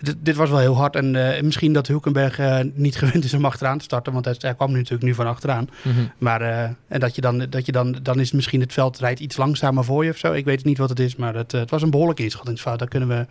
[0.02, 0.96] dit, dit was wel heel hard.
[0.96, 4.14] En eh, misschien dat Hulkenberg eh, niet gewend is om achteraan te starten.
[4.14, 5.70] Want hij, hij kwam nu natuurlijk nu van achteraan.
[5.82, 5.96] Mhm.
[6.18, 9.20] Maar eh, en dat je dan, dat je dan, dan is misschien het veld rijdt
[9.20, 10.34] iets langzamer voor je of zo.
[10.34, 12.80] Ik weet niet wat het is, maar het, het was een behoorlijke inschattingsfout.
[12.80, 13.26] Daar kunnen we,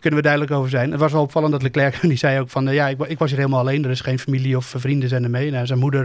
[0.00, 0.90] kunnen we duidelijk over zijn.
[0.90, 3.38] Het was wel opvallend dat Leclerc, die zei ook van, ja, ik, ik was hier
[3.38, 3.84] helemaal alleen.
[3.84, 5.50] Er is geen familie of vrienden zijn er mee.
[5.50, 6.04] Nou, zijn moeder,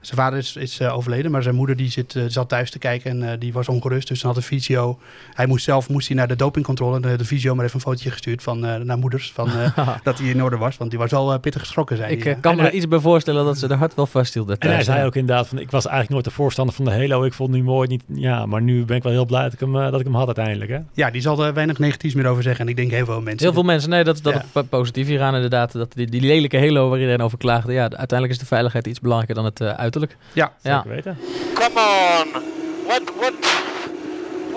[0.00, 3.38] zijn vader is, is overleden, maar zijn moeder die zit, zat thuis te kijken en
[3.38, 4.08] die was ongerust.
[4.08, 4.98] Dus dan had de fysio,
[5.34, 7.00] hij moest zelf moest hij naar de dopingcontrole.
[7.00, 10.42] De, de fysio maar even een fotootje gestuurd van, naar van, eh, dat hij in
[10.42, 10.76] orde was.
[10.76, 12.98] Want die was al eh, pittig geschrokken, zei Ik eh, kan me er iets bij
[12.98, 14.58] voorstellen dat ze er hard wel vasthielden.
[14.58, 17.24] En hij zei ook inderdaad van, ik was eigenlijk nooit de voorstander van de Halo.
[17.24, 19.52] Ik vond het nu mooi, niet, ja, maar nu ben ik wel heel blij dat
[19.52, 20.70] ik hem, dat ik hem had uiteindelijk.
[20.70, 20.78] Hè?
[20.92, 22.64] Ja, die zal er weinig negatiefs meer over zeggen.
[22.64, 23.42] En ik denk heel veel mensen.
[23.42, 24.62] Heel veel mensen, nee, dat is dat Ja.
[24.62, 25.72] positief hieraan inderdaad.
[25.72, 27.72] Dat die, die lelijke halo waar iedereen over klaagde.
[27.72, 30.16] Ja, uiteindelijk is de veiligheid iets belangrijker dan het uiterlijk.
[30.32, 30.76] Ja, Ja.
[30.82, 31.18] Zeker weten.
[31.54, 32.42] Come on!
[32.86, 33.65] What what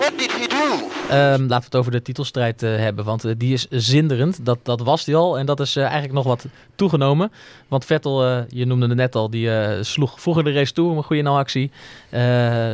[0.00, 0.88] what did he do?
[1.08, 4.44] Ehm, laten we het over de titelstrijd eh, hebben, want eh, die is zinderend.
[4.44, 7.32] Dat, dat was die al en dat is eh, eigenlijk nog wat toegenomen.
[7.68, 10.96] Want Vettel, eh, je noemde het net al, die eh, sloeg vroeger de race toe,
[10.96, 11.70] een goede no-actie.
[12.10, 12.20] Eh,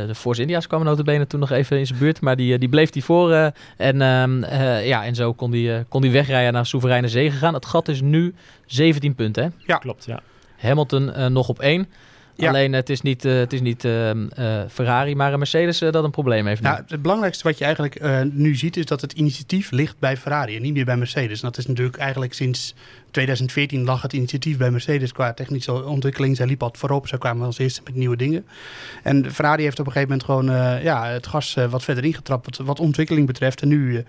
[0.07, 2.91] de Force India's kwamen notabene toen nog even in zijn buurt, maar die, die bleef
[2.91, 3.33] die voor.
[3.33, 7.37] eh, en, ehm, eh, ja, en zo kon die, kon die wegrijden naar soevereine zege
[7.37, 7.55] gaan.
[7.55, 8.35] Het gat is nu
[8.67, 9.79] 17 punten, hè?
[9.79, 10.21] Klopt, ja.
[10.57, 11.89] Hamilton eh, nog op één.
[12.37, 12.49] Ja.
[12.49, 15.93] Alleen het is niet, eh, het is niet ehm, eh, Ferrari, maar een Mercedes eh,
[15.93, 16.63] dat een probleem heeft.
[16.63, 18.01] Nou, het belangrijkste wat je eigenlijk
[18.33, 21.41] nu ziet is dat het initiatief ligt bij Ferrari en niet meer bij Mercedes.
[21.41, 22.75] En dat is natuurlijk eigenlijk sinds
[23.11, 26.37] 2014 lag het initiatief bij Mercedes qua technische ontwikkeling.
[26.37, 28.45] Zij liep wat voorop, zij kwamen als eerste met nieuwe dingen.
[29.03, 32.05] En Ferrari heeft op een gegeven moment gewoon eh, ja, het gas eh, wat verder
[32.05, 33.63] ingetrapt wat, wat ontwikkeling betreft.
[33.63, 34.03] En nu, eh,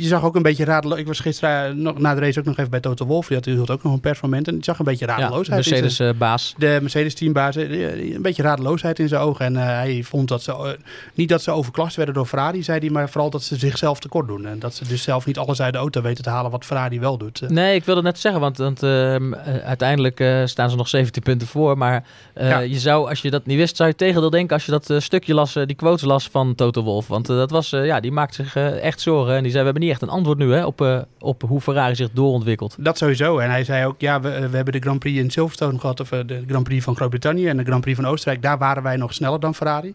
[0.00, 0.98] je zag ook een beetje radeloos.
[0.98, 3.26] Ik was gisteren nog, na de race ook nog even bij Toto Wolff.
[3.28, 5.58] Die had, die hield ook nog een persmoment en je zag een beetje ja, radeloosheid.
[5.58, 6.54] in zijn- Mercedes-baas.
[6.58, 9.44] de Mercedes-teambaas, een beetje radeloosheid in zijn ogen.
[9.44, 10.78] En hij vond dat ze,
[11.14, 14.26] niet dat ze overklast werden door Ferrari, zei hij, maar vooral dat ze zichzelf tekort
[14.26, 14.46] doen.
[14.46, 17.00] En dat ze dus zelf niet alles uit de auto weten te halen wat Ferrari
[17.00, 17.48] wel doet.
[17.48, 21.22] Nee, ik wilde net zeggen, want, want ehm, eh, uiteindelijk eh, staan ze nog 17
[21.22, 21.78] punten voor.
[21.78, 22.04] Maar
[22.34, 22.58] eh, Ja.
[22.58, 25.34] je zou, als je dat niet wist, zou je tegendeel denken als je dat stukje
[25.34, 27.08] las, die quotes las van Toto Wolff.
[27.08, 29.34] Want dat was, ja, die maakt zich echt zorgen.
[29.34, 31.94] En die zei, we hebben niet echt een antwoord nu hè, op, op hoe Ferrari
[31.94, 32.76] zich doorontwikkelt.
[32.78, 33.38] Dat sowieso.
[33.38, 36.08] En hij zei ook, ja, we, we hebben de Grand Prix in Silverstone gehad, of
[36.08, 38.42] de Grand Prix van Groot-Brittannië en de Grand Prix van Oostenrijk.
[38.42, 39.94] Daar waren wij nog sneller dan Ferrari.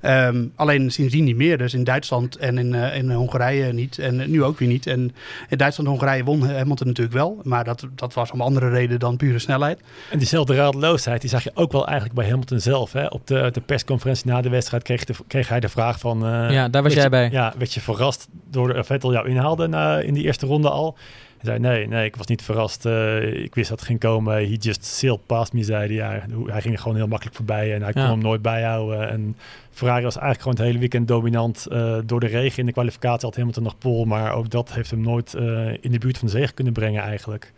[0.00, 1.58] Ehm, alleen sindsdien niet meer.
[1.58, 3.98] Dus in Duitsland en in, in Hongarije niet.
[3.98, 4.86] En nu ook weer niet.
[4.86, 5.14] En
[5.48, 7.40] in Duitsland en Hongarije won Hamilton natuurlijk wel.
[7.42, 9.80] Maar dat, dat was om andere reden dan pure snelheid.
[10.10, 12.92] En diezelfde radeloosheid, die zag je ook wel eigenlijk bij Hamilton zelf.
[12.92, 13.06] Hè?
[13.06, 16.26] Op de, de persconferentie na de wedstrijd kreeg, de, kreeg hij de vraag van...
[16.26, 17.28] eh, Ja, daar was jij je- bij.
[17.30, 20.96] Ja, werd je verrast door de Vettel jou inhaalde na, in die eerste ronde al?
[21.40, 22.86] Hij zei, nee, nee, ik was niet verrast.
[22.86, 24.34] Eh, ik wist dat het ging komen.
[24.34, 25.94] He just sailed past me, zei hij.
[25.94, 28.08] Ja, hij ging er gewoon heel makkelijk voorbij en hij kon Ja.
[28.10, 29.08] hem nooit bijhouden.
[29.10, 29.36] En
[29.70, 31.66] Ferrari was eigenlijk gewoon het hele weekend dominant.
[31.66, 34.90] eh, door de regen in de kwalificatie had Hamilton nog pole, maar ook dat heeft
[34.90, 35.42] hem nooit eh,
[35.80, 37.52] in de buurt van de zege kunnen brengen eigenlijk.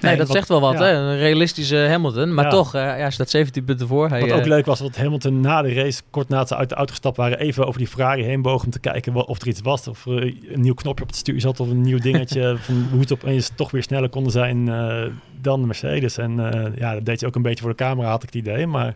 [0.00, 0.84] Nee, dat wat- zegt wel wat, ja.
[0.84, 0.92] hè?
[0.92, 2.34] Een realistische Hamilton.
[2.34, 2.50] Maar Ja.
[2.50, 4.08] toch, eh, ja, staat 17 punten voor.
[4.08, 6.68] Hij, Wat ook eh, leuk was, dat Hamilton na de race, kort nadat ze uit
[6.68, 9.48] de auto gestapt waren, even over die Ferrari heen boog om te kijken of er
[9.48, 9.88] iets was.
[9.88, 12.56] Of er een nieuw knopje op het stuur zat of een nieuw dingetje.
[12.60, 15.02] van hoe het opeens toch weer sneller konden zijn eh,
[15.40, 16.18] dan de Mercedes.
[16.18, 16.36] En
[16.78, 18.66] ja, dat deed je ook een beetje voor de camera, had ik het idee.
[18.66, 18.94] Maar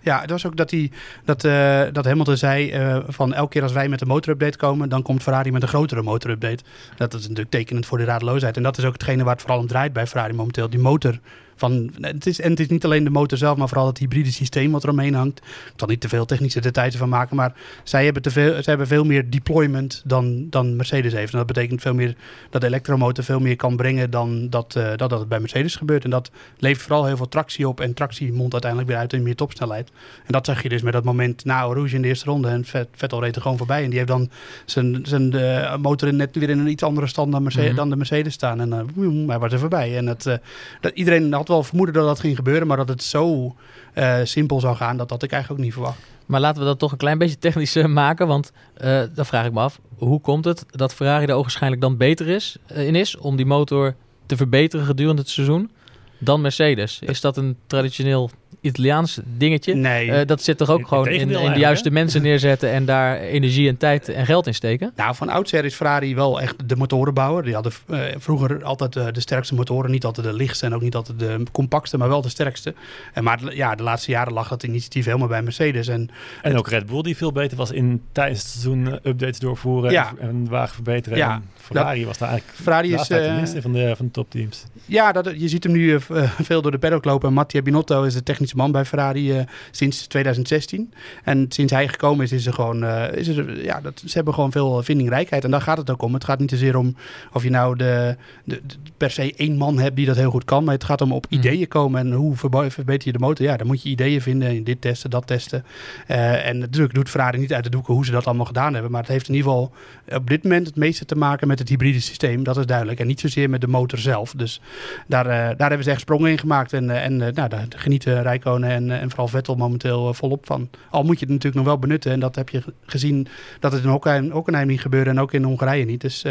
[0.00, 0.90] Ja, het was ook dat, hij,
[1.24, 4.88] dat, eh, dat Hamilton zei eh, van elke keer als wij met een motorupdate komen,
[4.88, 6.62] dan komt Ferrari met een grotere motorupdate.
[6.96, 8.56] Dat is natuurlijk tekenend voor de radeloosheid.
[8.56, 10.70] En dat is ook hetgene waar het vooral om draait bij Ferrari momenteel.
[10.70, 11.18] Die motor
[11.60, 14.30] van, het is, en het is niet alleen de motor zelf, maar vooral het hybride
[14.32, 15.38] systeem wat eromheen hangt.
[15.38, 17.52] Ik zal niet te veel technische details van maken, maar
[17.84, 21.32] zij hebben, te veel, zij hebben veel meer deployment dan, dan Mercedes heeft.
[21.32, 22.14] En dat betekent veel meer
[22.50, 25.76] dat de elektromotor veel meer kan brengen dan dat, eh, dat, dat het bij Mercedes
[25.76, 26.04] gebeurt.
[26.04, 27.80] En dat levert vooral heel veel tractie op.
[27.80, 29.88] En tractie mondt uiteindelijk weer uit in meer topsnelheid.
[30.26, 32.48] En dat zag je dus met dat moment na Rouge in de eerste ronde.
[32.48, 33.82] En Vet- Vettel reed er gewoon voorbij.
[33.82, 34.30] En die heeft dan
[34.64, 37.76] zijn, zijn eh, motor in net weer in een iets andere stand dan, Mercedes, Mhm.
[37.76, 38.60] dan de Mercedes staan.
[38.60, 39.96] En woem, hij was er voorbij.
[39.96, 40.38] En het,
[40.80, 42.66] dat, iedereen had wel vermoeden dat dat ging gebeuren.
[42.66, 43.54] Maar dat het zo
[43.92, 45.98] eh, simpel zou gaan, dat had ik eigenlijk ook niet verwacht.
[46.26, 48.26] Maar laten we dat toch een klein beetje technisch eh, maken.
[48.26, 51.96] Want eh dan vraag ik me af, hoe komt het dat Ferrari er ogenschijnlijk dan
[51.96, 53.94] beter is, in is om die motor
[54.26, 55.70] te verbeteren gedurende het seizoen
[56.18, 56.98] dan Mercedes?
[56.98, 59.74] Is dat een traditioneel Italiaans dingetje?
[59.74, 60.12] Nee.
[60.12, 63.18] Eh, dat zit toch ook In- gewoon in, in de juiste mensen neerzetten en daar
[63.20, 64.92] energie en tijd en geld in steken?
[64.96, 67.42] Nou, van oudsher is Ferrari wel echt de motorenbouwer.
[67.42, 69.90] Die hadden eh, vroeger altijd eh, de sterkste motoren.
[69.90, 72.74] Niet altijd de lichtste en ook niet altijd de compactste, maar wel de sterkste.
[73.12, 75.88] En maar ja, de laatste jaren lag dat initiatief helemaal bij Mercedes.
[75.88, 76.10] En
[76.42, 80.12] En ook Red Bull die veel beter was in tijdens het seizoen updates doorvoeren Ja.
[80.20, 81.18] en, en wagen verbeteren.
[81.18, 83.06] Ja, En Ferrari was daar eigenlijk Ferrari de is...
[83.08, 84.64] de eh, minste van de, van de topteams.
[84.84, 85.98] ja, dat, je ziet hem nu
[86.42, 87.32] veel door de paddock lopen.
[87.32, 90.92] Mattia Binotto is de technisch man bij Ferrari eh, sinds 2016.
[91.24, 94.34] En sinds hij gekomen is, is er gewoon, eh, is er, ja, dat, ze hebben
[94.34, 95.44] gewoon veel vindingrijkheid.
[95.44, 96.14] En daar gaat het ook om.
[96.14, 96.96] Het gaat niet zozeer om
[97.32, 98.60] of je nou de, de-
[99.00, 100.64] per se één man hebt die dat heel goed kan.
[100.64, 101.34] Maar het gaat om op Mhm.
[101.34, 102.00] ideeën komen.
[102.00, 103.46] En hoe verbeter je de motor?
[103.46, 104.48] Ja, dan moet je ideeën vinden.
[104.48, 105.64] En dit testen, dat testen.
[106.06, 108.90] Eh, en natuurlijk doet Ferrari niet uit de doeken hoe ze dat allemaal gedaan hebben.
[108.90, 109.72] Maar het heeft in ieder geval
[110.14, 112.42] op dit moment het meeste te maken met het hybride systeem.
[112.42, 113.00] Dat is duidelijk.
[113.00, 114.32] En niet zozeer met de motor zelf.
[114.36, 114.60] Dus
[115.06, 116.72] daar, eh, daar hebben ze echt sprongen in gemaakt.
[116.72, 120.68] En, eh, en nou, daar genieten Rijkonen en, en vooral Vettel momenteel volop van.
[120.90, 122.12] Al moet je het natuurlijk nog wel benutten.
[122.12, 123.26] En dat heb je gezien
[123.60, 125.10] dat het in Hockenheim, Hockenheim niet gebeurde.
[125.10, 126.00] En ook in Hongarije niet.
[126.00, 126.24] Dus...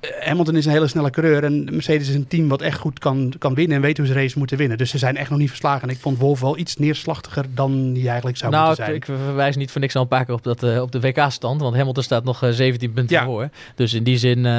[0.00, 2.98] eh, Hamilton is een hele snelle coureur en Mercedes is een team wat echt goed
[2.98, 4.78] kan, kan winnen en weet hoe ze race moeten winnen.
[4.78, 5.88] Dus ze zijn echt nog niet verslagen.
[5.88, 9.18] En ik vond Wolf wel iets neerslachtiger dan die eigenlijk zou nou, moeten ik, zijn.
[9.18, 11.60] ik verwijs niet voor niks al een paar keer op, dat, eh, op de WK-stand.
[11.60, 13.24] Want Hamilton staat nog eh, 17 punten Ja.
[13.24, 13.48] voor.
[13.74, 14.52] Dus in die zin, eh,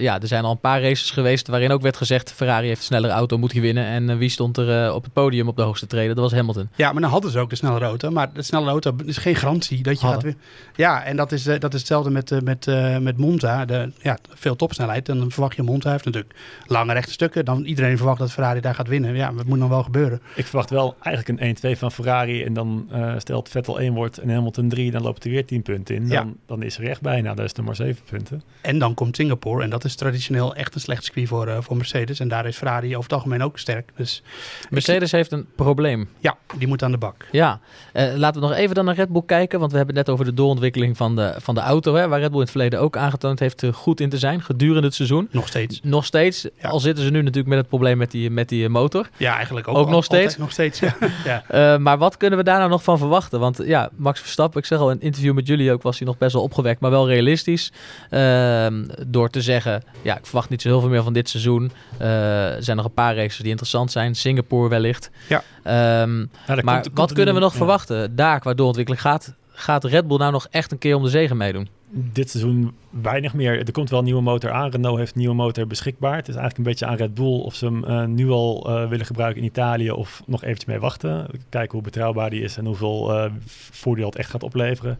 [0.00, 2.32] ja, er zijn al een paar races geweest waarin ook werd gezegd...
[2.32, 3.84] Ferrari heeft een snellere auto, moet winnen.
[3.86, 6.14] En eh, wie stond er eh, op het podium op de hoogste treden?
[6.14, 6.68] Dat was Hamilton.
[6.74, 8.10] Ja, maar dan hadden ze ook de snellere auto.
[8.10, 10.22] Maar de snellere auto is geen garantie dat je Hadden.
[10.22, 10.42] gaat winnen.
[10.76, 13.64] Ja, en dat is, eh, dat is hetzelfde met, eh, met, eh, met Monza.
[13.64, 14.82] De, ja, veel topsnelheid.
[14.92, 16.34] En dan verwacht je Monza heeft natuurlijk
[16.66, 17.44] lange rechte stukken.
[17.44, 19.14] Dan iedereen verwacht dat Ferrari daar gaat winnen.
[19.14, 20.20] Ja, dat moet nog wel gebeuren.
[20.34, 22.44] Ik verwacht wel eigenlijk een 1-2 van Ferrari.
[22.44, 25.62] En dan eh, stelt Vettel 1 wordt en Hamilton 3, dan loopt er weer 10
[25.62, 26.08] punten in.
[26.08, 26.20] Ja.
[26.20, 27.34] Dan, dan is er echt bijna.
[27.34, 28.42] Dat is er maar 7 punten.
[28.60, 29.62] En dan komt Singapore.
[29.62, 32.20] En dat is traditioneel echt een slecht circuit voor, eh, voor Mercedes.
[32.20, 33.90] En daar is Ferrari over het algemeen ook sterk.
[33.96, 34.22] Dus
[34.70, 36.08] Mercedes heeft een probleem.
[36.18, 37.26] ja, die moet aan de bak.
[37.32, 37.60] Ja,
[37.92, 39.58] Eh, laten we nog even dan naar Red Bull kijken.
[39.58, 41.94] Want we hebben het net over de doorontwikkeling van de, van de auto.
[41.94, 44.73] Hè, waar Red Bull in het verleden ook aangetoond heeft goed in te zijn gedurende
[44.82, 45.28] het seizoen.
[45.30, 45.80] Nog steeds.
[45.82, 46.68] Nog steeds, Ja.
[46.68, 49.08] al zitten ze nu natuurlijk met het probleem met die, met die eh, motor.
[49.16, 49.76] Ja, eigenlijk ook.
[49.76, 50.36] Ook nog steeds?
[50.36, 50.96] Nog steeds, ja.
[51.24, 51.42] ja.
[51.48, 53.40] Eh, maar wat kunnen we daar nou nog van verwachten?
[53.40, 56.06] Want ja, Max Verstappen, ik zeg al in een interview met jullie ook, was hij
[56.06, 57.72] nog best wel opgewekt, maar wel realistisch.
[58.10, 61.72] Ehm, door te zeggen, ja, ik verwacht niet zo heel veel meer van dit seizoen.
[61.98, 64.14] Eh, er zijn nog een paar races die interessant zijn.
[64.14, 65.10] Singapore wellicht.
[65.28, 65.42] Ja.
[65.62, 66.26] Ehm, Ja,
[66.62, 68.16] maar komt- wat kunnen we nog verwachten?
[68.16, 71.36] Daar qua doorontwikkeling gaat, gaat Red Bull nou nog echt een keer om de zegen
[71.36, 71.68] meedoen?
[71.96, 73.58] Dit seizoen weinig meer.
[73.58, 74.70] Er komt wel een nieuwe motor aan.
[74.70, 76.16] Renault heeft een nieuwe motor beschikbaar.
[76.16, 78.88] Het is eigenlijk een beetje aan Red Bull of ze hem eh, nu al eh,
[78.88, 81.26] willen gebruiken in Italië of nog eventjes mee wachten.
[81.48, 83.30] Kijken hoe betrouwbaar die is en hoeveel eh,
[83.70, 84.98] voordeel het echt gaat opleveren.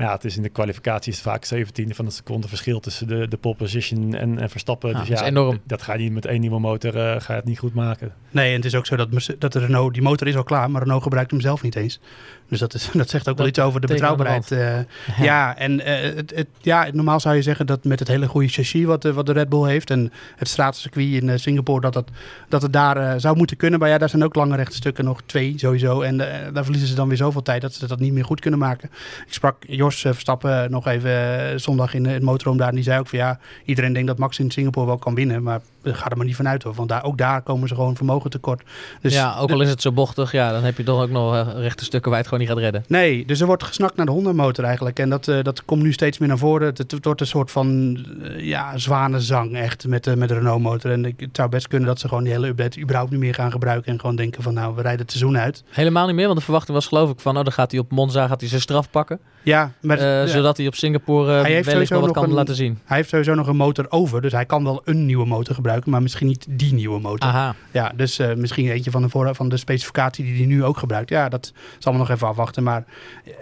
[0.00, 2.80] Maar ja, het is in de kwalificatie is het vaak 17 van een seconde verschil
[2.80, 4.90] tussen de, de pole position en, en Verstappen.
[4.90, 5.60] Ja, dus dat ja, is enorm.
[5.64, 8.12] dat ga je niet met één nieuwe motor eh, ga je het niet goed maken.
[8.30, 9.08] Nee, en het is ook zo dat,
[9.38, 12.00] dat de Renault, die motor is al klaar, maar Renault gebruikt hem zelf niet eens.
[12.48, 14.50] Dus dat, is, dat zegt ook wel Dat iets over de betrouwbaarheid.
[14.50, 14.78] eh,
[15.24, 18.48] ja, en eh, het, het, ja, normaal zou je zeggen dat met het hele goede
[18.48, 22.08] chassis wat, de- wat de Red Bull heeft en het straatcircuit in Singapore, dat het,
[22.48, 23.78] dat het daar zou moeten kunnen.
[23.80, 26.00] Maar ja, daar zijn ook lange rechte stukken, nog twee sowieso.
[26.00, 28.60] En daar verliezen ze dan weer zoveel tijd dat ze dat niet meer goed kunnen
[28.60, 28.90] maken.
[29.26, 29.56] Ik sprak
[29.94, 31.10] Eh, Verstappen nog even
[31.50, 32.68] eh, zondag in het motorhome daar.
[32.68, 35.42] En die zei ook van ja, iedereen denkt dat Max in Singapore wel kan winnen,
[35.42, 38.30] maar ga er maar niet vanuit hoor, want daar, ook daar komen ze gewoon vermogen
[38.30, 38.62] tekort.
[39.00, 41.34] Dus ja, ook al is het zo bochtig, ja, dan heb je toch ook nog
[41.34, 42.84] eh, rechte stukken waar je het gewoon niet gaat redden.
[42.88, 44.98] Nee, dus er wordt gesnakt naar de Honda-motor eigenlijk.
[44.98, 46.66] En dat, eh, dat komt nu steeds meer naar voren.
[46.66, 50.90] Het, het wordt een soort van eh, ja, zwanenzang echt met, de met de Renault-motor.
[50.90, 53.34] En ik, het zou best kunnen dat ze gewoon die hele update überhaupt niet meer
[53.34, 53.92] gaan gebruiken.
[53.92, 55.64] En gewoon denken van nou, we rijden het seizoen uit.
[55.70, 57.90] Helemaal niet meer, want de verwachting was geloof ik van, oh, dan gaat hij op
[57.90, 59.20] Monza gaat hij zijn straf pakken.
[59.42, 62.24] Ja, maar eh, ja, Zodat hij op Singapore eh, Hij heeft wel wat nog kan
[62.24, 62.78] een- laten zien.
[62.84, 64.20] hij heeft sowieso nog een motor over.
[64.22, 67.28] Dus hij kan wel een nieuwe motor gebruiken, maar misschien niet die nieuwe motor.
[67.28, 67.54] Aha.
[67.72, 70.78] Ja, dus eh, misschien eentje van de, voor, van de specificatie die hij nu ook
[70.78, 71.08] gebruikt.
[71.10, 72.62] Ja, dat zal we nog even afwachten.
[72.62, 72.84] Maar
[73.24, 73.32] eh,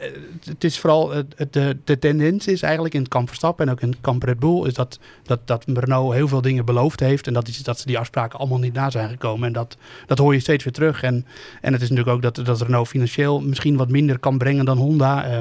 [0.44, 3.80] het- is vooral, het- de, de tendens is eigenlijk in het kamp Verstappen en ook
[3.80, 7.26] in het kamp Red Bull, is dat, dat, dat Renault heel veel dingen beloofd heeft.
[7.26, 9.46] En dat, is, dat ze die afspraken allemaal niet na zijn gekomen.
[9.46, 11.02] En dat, dat hoor je steeds weer terug.
[11.02, 11.26] En,
[11.60, 14.78] en het is natuurlijk ook dat, dat Renault financieel misschien wat minder kan brengen dan
[14.78, 15.24] Honda.
[15.24, 15.38] Eh,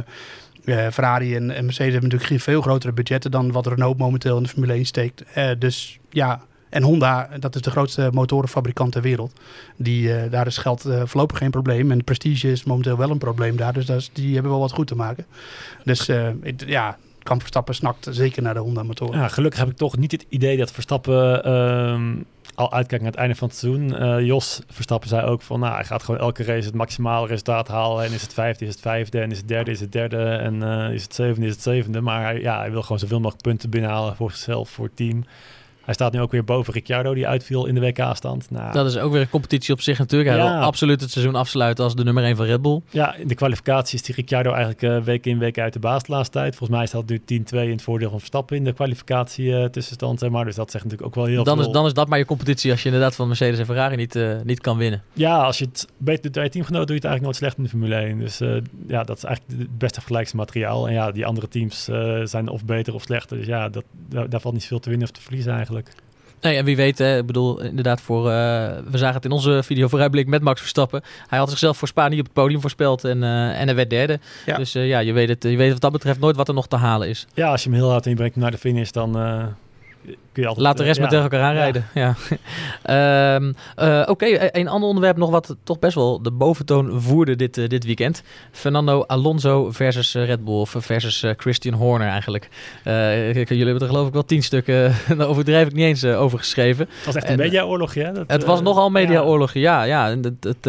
[0.85, 4.43] eh, Ferrari en, en Mercedes hebben natuurlijk veel grotere budgetten dan wat Renault momenteel in
[4.43, 5.23] de Formule 1 steekt.
[5.33, 9.33] Eh, dus ja, en Honda, dat is de grootste motorenfabrikant ter wereld.
[9.75, 11.91] Die, eh, daar is geld eh, voorlopig geen probleem.
[11.91, 13.73] En prestige is momenteel wel een probleem daar.
[13.73, 15.25] Dus dat die hebben wel wat goed te maken.
[15.83, 16.27] Dus eh,
[16.57, 19.19] ja, Kamp Verstappen snakt zeker naar de Honda-motoren.
[19.19, 22.15] Ja, gelukkig heb ik toch niet het idee dat Verstappen ehm,
[22.55, 24.25] al uitkijkt naar het einde van het seizoen.
[24.25, 28.05] Jos Verstappen zei ook van, nou, hij gaat gewoon elke race het maximale resultaat halen.
[28.05, 29.19] En is het vijfde, is het vijfde.
[29.19, 30.23] En is het derde, is het derde.
[30.23, 32.01] En is het zevende, is het zevende.
[32.01, 35.23] Maar ja, hij wil gewoon zoveel mogelijk punten binnenhalen voor zichzelf, voor het team.
[35.87, 38.49] Hij staat nu ook weer boven Ricciardo, die uitviel in de WK-stand.
[38.51, 40.29] Nou, Dat is ook weer een competitie op zich natuurlijk.
[40.29, 40.53] Hij Ja.
[40.57, 42.81] wil absoluut het seizoen afsluiten als de nummer 1 van Red Bull.
[42.89, 46.03] Ja, in de kwalificatie is die Ricciardo eigenlijk eh, week in, week uit de baas
[46.03, 46.55] de laatste tijd.
[46.55, 47.23] Volgens mij staat nu 10-2
[47.65, 50.19] in het voordeel van Verstappen in de kwalificatie eh, tussenstand.
[50.19, 50.45] Zeg maar.
[50.45, 51.65] Dus dat zegt natuurlijk ook wel heel Dan veel.
[51.67, 54.15] is, dan is dat maar je competitie als je inderdaad van Mercedes en Ferrari niet,
[54.15, 55.03] eh, niet kan winnen.
[55.13, 57.57] Ja, als je het beter doet bij je teamgenoot, doe je het eigenlijk nooit slecht
[57.57, 58.19] in de Formule 1.
[58.19, 58.37] Dus
[58.87, 60.87] ja, dat is eigenlijk het beste vergelijksmateriaal.
[60.87, 61.83] En ja, die andere teams
[62.23, 63.37] zijn of beter of slechter.
[63.37, 65.75] Dus ja, dat, daar, daar valt niet veel te winnen of te verliezen eigenlijk.
[66.41, 68.31] Nee, en wie weet, hè, ik bedoel, inderdaad, voor, uh,
[68.89, 71.01] we zagen het in onze video vooruitblik met Max Verstappen.
[71.27, 74.19] Hij had zichzelf voor Spanje op het podium voorspeld en, uh, en hij werd derde.
[74.45, 74.57] Ja.
[74.57, 76.67] Dus uh, ja, je weet, het, je weet wat dat betreft nooit wat er nog
[76.67, 77.27] te halen is.
[77.33, 79.15] Ja, als je hem heel hard en je brengt naar de finish, dan
[80.37, 80.67] kun je altijd...
[80.67, 81.85] Laat de rest maar tegen elkaar aanrijden.
[81.93, 82.15] Ja.
[83.35, 84.49] um, uh, Oké, okay.
[84.51, 88.23] een ander onderwerp nog wat toch best wel de boventoon voerde dit, uh, dit weekend.
[88.51, 92.49] Fernando Alonso versus Red Bull of versus Christian Horner eigenlijk.
[92.83, 96.87] jullie hebben er geloof ik wel tien stukken, daar overdrijf ik niet eens over geschreven.
[96.95, 98.11] Het was echt een mediaoorlogje, hè?
[98.11, 99.83] Dat, het was nogal een mediaoorlogje, ja.
[99.83, 100.17] ja.
[100.17, 100.65] Het, het,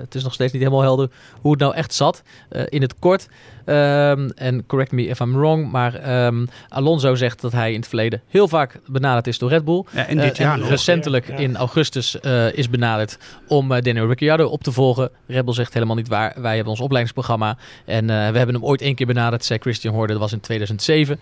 [0.00, 2.22] het is nog steeds niet helemaal helder hoe het nou echt zat.
[2.68, 3.28] in het kort...
[3.68, 7.88] Um, en correct me if I'm wrong, maar um, Alonso zegt dat hij in het
[7.88, 8.55] verleden heel vaak
[8.86, 9.84] benaderd is door Red Bull.
[9.92, 11.36] Ja, en dit uh, jaar en recentelijk ja.
[11.36, 15.10] in augustus uh, is benaderd om uh, Daniel Ricciardo op te volgen.
[15.26, 16.32] Red Bull zegt helemaal niet waar.
[16.36, 20.12] Wij hebben ons opleidingsprogramma en we hebben hem ooit één keer benaderd, zei Christian Horner.
[20.12, 21.20] Dat was in 2007.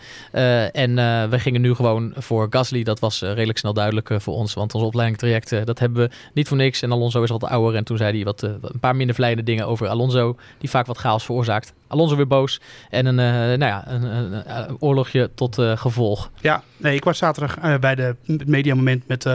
[0.72, 0.94] en
[1.30, 2.82] we gingen nu gewoon voor Gasly.
[2.82, 6.56] Dat was redelijk snel duidelijk voor ons, want ons opleidingstraject dat hebben we niet voor
[6.56, 6.82] niks.
[6.82, 9.66] En Alonso is wat ouder en toen zei hij wat, een paar minder vlijende dingen
[9.66, 11.72] over Alonso, die vaak wat chaos veroorzaakt.
[11.94, 12.60] Alonso weer boos.
[12.90, 16.30] En een, uh, nou ja, een, een, een oorlogje tot uh, gevolg.
[16.40, 19.26] Ja, nee, ik was zaterdag uh, bij de mediamoment met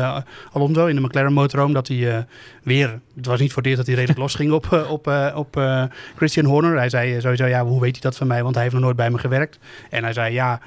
[0.52, 1.74] Alonso in de McLaren motorhome.
[1.74, 2.26] Dat hij
[2.64, 5.62] weer, het was niet voor het eerst dat hij redelijk los ging op, op, op
[6.16, 6.78] Christian Horner.
[6.78, 8.44] Hij zei sowieso, ja, hoe weet hij dat van mij?
[8.44, 9.60] Want hij heeft nog nooit bij me gewerkt.
[9.90, 10.60] En hij zei, ja,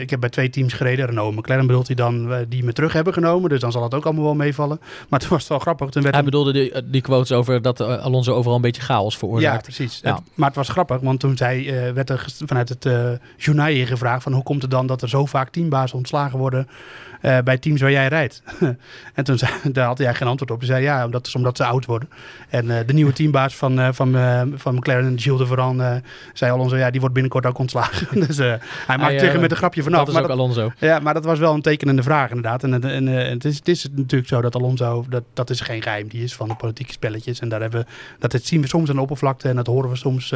[0.00, 1.06] ik heb bij twee teams gereden.
[1.06, 3.50] Renault en McLaren bedoelt hij dan, die me terug hebben genomen.
[3.50, 4.78] Dus dan zal het ook allemaal wel meevallen.
[5.08, 5.90] Maar het was wel grappig.
[5.90, 9.66] Toen werd hij bedoelde die, die quotes over dat Alonso overal een beetje chaos veroorzaakt.
[9.66, 10.00] Ja, precies.
[10.02, 10.14] Ja.
[10.14, 13.64] Het, maar het was grappig, want toen zei, uh, werd er vanuit het uh, journaal
[13.86, 17.58] gevraagd van hoe komt het dan dat er zo vaak teambazen ontslagen worden uh, bij
[17.58, 18.42] teams waar jij rijdt?
[19.14, 20.58] en toen zei, daar had hij geen antwoord op.
[20.58, 22.08] Hij zei ja, dat is omdat ze oud worden.
[22.48, 24.16] En de nieuwe teambaas van, van,
[24.54, 28.20] van McLaren, Gilles de Veran, zei Alonso, ja, die wordt binnenkort ook ontslagen.
[28.26, 29.98] dus hij maakt tegen met een grapje vanaf.
[29.98, 30.72] Dat is maar ook dat, Alonso.
[30.78, 32.62] Ja, maar dat was wel een tekenende vraag inderdaad.
[32.62, 36.08] En, en, het, is, het is natuurlijk zo dat Alonso, dat, dat is geen geheim,
[36.08, 37.40] die is van de politieke spelletjes.
[37.40, 37.86] En daar hebben,
[38.18, 40.34] dat het zien we soms aan de oppervlakte en dat horen we soms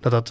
[0.00, 0.30] dat dat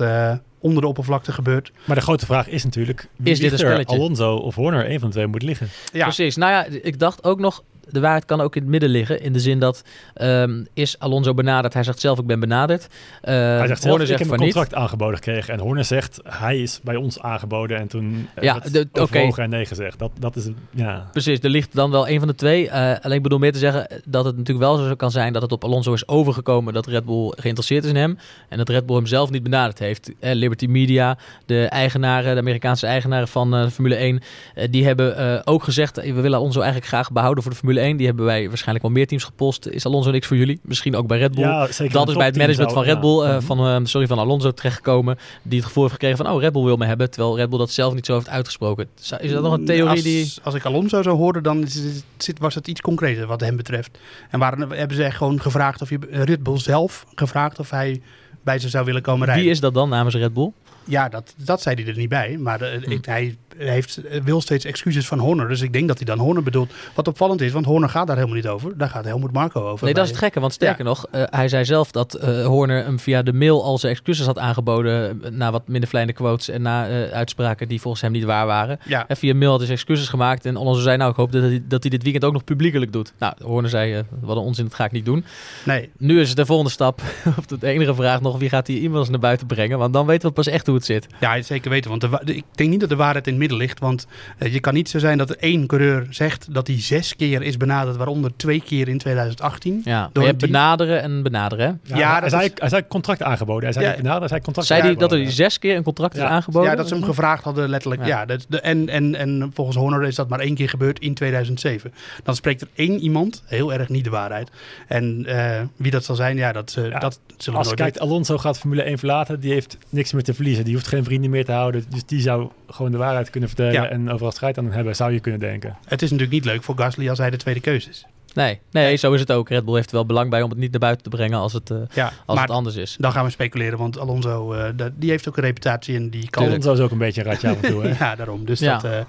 [0.61, 1.71] onder de oppervlakte gebeurt.
[1.85, 3.95] Maar de grote vraag is natuurlijk, wie is dit een spelletje?
[3.95, 5.69] Alonso of Horner, een van de twee moet liggen.
[5.93, 6.03] Ja.
[6.03, 6.35] Precies.
[6.35, 9.21] Nou ja, ik dacht ook nog, de waarheid kan ook in het midden liggen.
[9.21, 9.83] In de zin dat
[10.21, 11.73] um, is Alonso benaderd.
[11.73, 12.83] Hij zegt zelf ik ben benaderd.
[12.83, 12.89] Uh,
[13.33, 14.79] hij zegt zelf Horner zegt ik heb een contract niet.
[14.79, 15.53] aangeboden gekregen.
[15.53, 17.77] En Horner zegt hij is bij ons aangeboden.
[17.77, 19.29] En toen ja, de, okay.
[19.29, 19.99] en nee gezegd.
[19.99, 21.09] Dat, dat is, ja.
[21.11, 22.65] Precies, er ligt dan wel een van de twee.
[22.65, 25.41] Uh, alleen ik bedoel meer te zeggen dat het natuurlijk wel zo kan zijn dat
[25.41, 28.17] het op Alonso is overgekomen dat Red Bull geïnteresseerd is in hem.
[28.49, 30.09] En dat Red Bull hem zelf niet benaderd heeft.
[30.09, 34.21] Uh, Liberty Media, de eigenaren, de Amerikaanse eigenaren van uh, Formule 1,
[34.69, 37.97] die hebben ook gezegd we willen Alonso eigenlijk graag behouden voor de Formule 1.
[37.97, 39.65] Die hebben wij waarschijnlijk wel meer teams gepost.
[39.65, 40.59] Is Alonso niks voor jullie?
[40.63, 41.43] Misschien ook bij Red Bull.
[41.43, 44.51] Ja, dat is bij het management van Red Bull, uh, van, uh, sorry, van Alonso
[44.51, 45.17] terechtgekomen.
[45.43, 47.11] Die het gevoel heeft gekregen van, oh, Red Bull wil me hebben.
[47.11, 48.87] Terwijl Red Bull dat zelf niet zo heeft uitgesproken.
[49.19, 50.33] Is dat nog een theorie als, die...
[50.43, 53.97] Als ik Alonso zou horen, dan is het, was het iets concreter wat hem betreft.
[54.29, 58.01] En waren, hebben ze echt gewoon gevraagd of je Red Bull zelf gevraagd of hij
[58.43, 59.43] bij ze zou willen komen rijden.
[59.43, 60.51] Wie is dat dan namens Red Bull?
[60.83, 62.37] Ja, dat, dat zei hij er niet bij.
[62.37, 62.91] Maar de, hm.
[62.91, 65.47] ik, hij heeft, wil steeds excuses van Horner.
[65.47, 66.73] Dus ik denk dat hij dan Horner bedoelt.
[66.93, 68.77] Wat opvallend is, want Horner gaat daar helemaal niet over.
[68.77, 69.85] Daar gaat Helmoet Marco over.
[69.85, 70.39] Nee, dat is het gekke.
[70.39, 70.89] Want sterker ja.
[70.89, 74.25] nog, uh, hij zei zelf dat uh, Horner hem via de mail al zijn excuses
[74.25, 75.21] had aangeboden.
[75.31, 78.79] Na wat minder vlijende quotes en na uh, uitspraken die volgens hem niet waar waren.
[78.85, 79.07] Ja.
[79.07, 80.45] En via mail had hij zijn excuses gemaakt.
[80.45, 82.91] En Alonso zei, nou, ik hoop dat hij, dat hij dit weekend ook nog publiekelijk
[82.93, 83.13] doet.
[83.17, 85.25] Nou, Horner zei, wat een onzin, dat ga ik niet doen.
[85.65, 85.89] Nee.
[85.97, 87.01] Nu is het de volgende stap.
[87.39, 89.77] of de enige vraag nog, wie gaat die e-mails naar buiten brengen?
[89.77, 91.07] Want dan weten we pas echt hoe het zit.
[91.19, 91.89] Ja, zeker weten.
[91.89, 93.79] Want de, ik denk niet dat de waarheid in midden ligt.
[93.79, 94.07] Want
[94.39, 97.41] uh, je kan niet zo zijn dat er één coureur zegt dat hij zes keer
[97.41, 99.81] is benaderd, waaronder twee keer in 2018.
[99.85, 101.81] Ja, door je hebt benaderen en benaderen.
[101.83, 103.63] Ja, ja hij, zei, hij zei contract aangeboden.
[103.63, 103.91] Hij zei ja.
[103.91, 106.23] benaderen, hij zei contract Zei hij dat er zes keer een contract ja.
[106.23, 106.69] is aangeboden?
[106.69, 108.05] Ja, dat ze hem gevraagd hadden letterlijk.
[108.05, 108.25] Ja.
[108.25, 111.93] dat, de, en, en, en volgens Horner is dat maar één keer gebeurd in 2007.
[112.23, 114.49] Dan spreekt er één iemand heel erg niet de waarheid.
[114.87, 118.37] En uh, wie dat zal zijn, ja, dat, uh, dat zullen Als je kijkt, Alonso
[118.37, 119.39] gaat Formule 1 verlaten.
[119.39, 120.63] Die heeft niks meer te verliezen.
[120.63, 121.85] Die hoeft geen vrienden meer te houden.
[121.89, 123.73] Dus die zou gewoon de waarheid kunnen vertellen.
[123.73, 123.89] Ja.
[123.89, 125.77] En overal strijd aan hebben, zou je kunnen denken.
[125.85, 128.05] Het is natuurlijk niet leuk voor Gasly als hij de tweede keuze is.
[128.33, 129.49] Nee, nee, zo is het ook.
[129.49, 131.53] Red Bull heeft er wel belang bij om het niet naar buiten te brengen als
[131.53, 132.95] het, uh, ja, als het anders is.
[132.99, 136.45] Dan gaan we speculeren, want Alonso uh, die heeft ook een reputatie en die kan...
[136.45, 138.05] Alonso is ook een beetje een ratje af en toe, hè?
[138.05, 138.45] ja, daarom.
[138.45, 138.77] Dus ja.
[138.77, 138.99] dat, uh,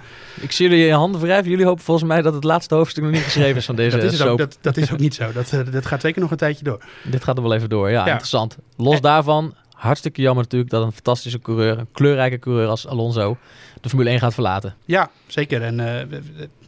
[0.40, 1.50] Ik zie jullie je handen wrijven.
[1.50, 4.12] Jullie hopen volgens mij dat het laatste hoofdstuk nog niet geschreven is van deze dat
[4.12, 4.28] is soap.
[4.28, 5.32] Ook, dat, dat, is ook niet zo.
[5.32, 6.85] Dat, dat gaat zeker nog een tijdje door.
[7.02, 8.04] Dit gaat er wel even door, ja.
[8.04, 8.11] ja.
[8.11, 8.56] Interessant.
[8.76, 13.37] Los daarvan, hartstikke jammer natuurlijk dat een fantastische coureur, een kleurrijke coureur als Alonso,
[13.83, 14.75] de Formule 1 gaat verlaten.
[14.85, 15.62] Ja, zeker.
[15.62, 15.81] En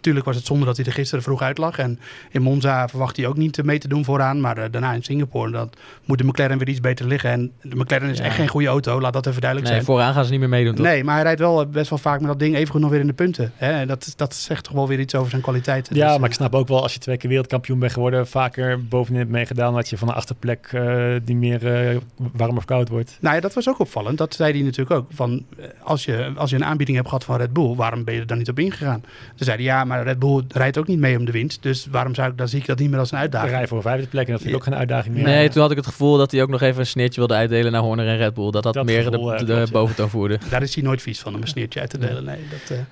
[0.07, 1.79] uh, natuurlijk was het zonde dat hij er gisteren vroeg uit lag.
[1.79, 1.99] En
[2.31, 4.41] in Monza verwacht hij ook niet mee te doen vooraan.
[4.41, 5.71] Maar eh, daarna in Singapore, dan
[6.05, 7.31] moet de McLaren weer iets beter liggen.
[7.31, 8.25] En de McLaren is Ja.
[8.25, 9.93] echt geen goede auto, laat dat even duidelijk Nee, zijn.
[9.95, 10.87] vooraan gaan ze niet meer meedoen, toch?
[10.87, 12.91] Nee, maar hij rijdt wel eh, best wel vaak met dat ding even goed nog
[12.91, 13.53] weer in de punten.
[13.57, 13.73] Hè?
[13.73, 15.97] En Dat, dat zegt toch wel weer iets over zijn kwaliteiten.
[15.97, 18.27] Ja, Dus, maar eh, ik snap ook wel als je twee keer wereldkampioen bent geworden,
[18.27, 21.97] vaker bovenin hebt meegedaan, dat je van de achterplek eh niet meer eh,
[22.33, 23.19] warm of koud wordt.
[23.21, 24.19] Nou ja, dat was ook opvallend.
[24.19, 25.07] Dat zei hij natuurlijk ook.
[25.13, 28.15] Van, eh, als, je, als je een aanbieding hebt gehad van Red Bull, waarom ben
[28.15, 29.01] je er dan niet op ingegaan?
[29.01, 29.11] Toen
[29.47, 31.63] zei hij, ja, maar Red Bull rijdt ook niet mee om de winst.
[31.63, 33.53] Dus waarom zou ik, dan zie ik dat niet meer als een uitdaging.
[33.53, 35.25] rij voor een vijfde plek en dat vind ik ook geen uitdaging meer.
[35.25, 37.73] Nee, toen had ik het gevoel dat hij ook nog even een sneertje wilde uitdelen
[37.73, 38.51] naar Horner en Red Bull.
[38.51, 40.39] Dat dat, Dat meer gevoel, de, ja, de, boventoon voerde.
[40.51, 42.25] Daar is hij nooit vies van om een sneertje uit te delen.
[42.25, 42.85] Nee, dat, eh,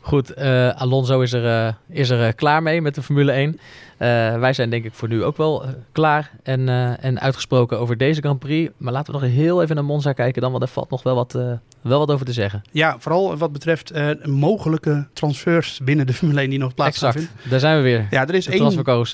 [0.00, 3.58] Goed, eh, Alonso is er, eh, is er eh, klaar mee met de Formule 1.
[3.98, 7.78] Eh, wij zijn denk ik voor nu ook wel eh, klaar en, eh, en uitgesproken
[7.78, 8.72] over deze Grand Prix.
[8.76, 11.14] Maar laten we nog heel even naar Monza kijken dan, want er valt nog wel
[11.14, 12.62] wat, eh, wel wat over te zeggen.
[12.72, 17.14] ja, vooral wat betreft eh, mogelijke transfers binnen de Formule 1 die nog plaats exact,
[17.14, 17.32] vinden.
[17.50, 18.06] daar zijn we weer.
[18.10, 18.58] Ja, er is één.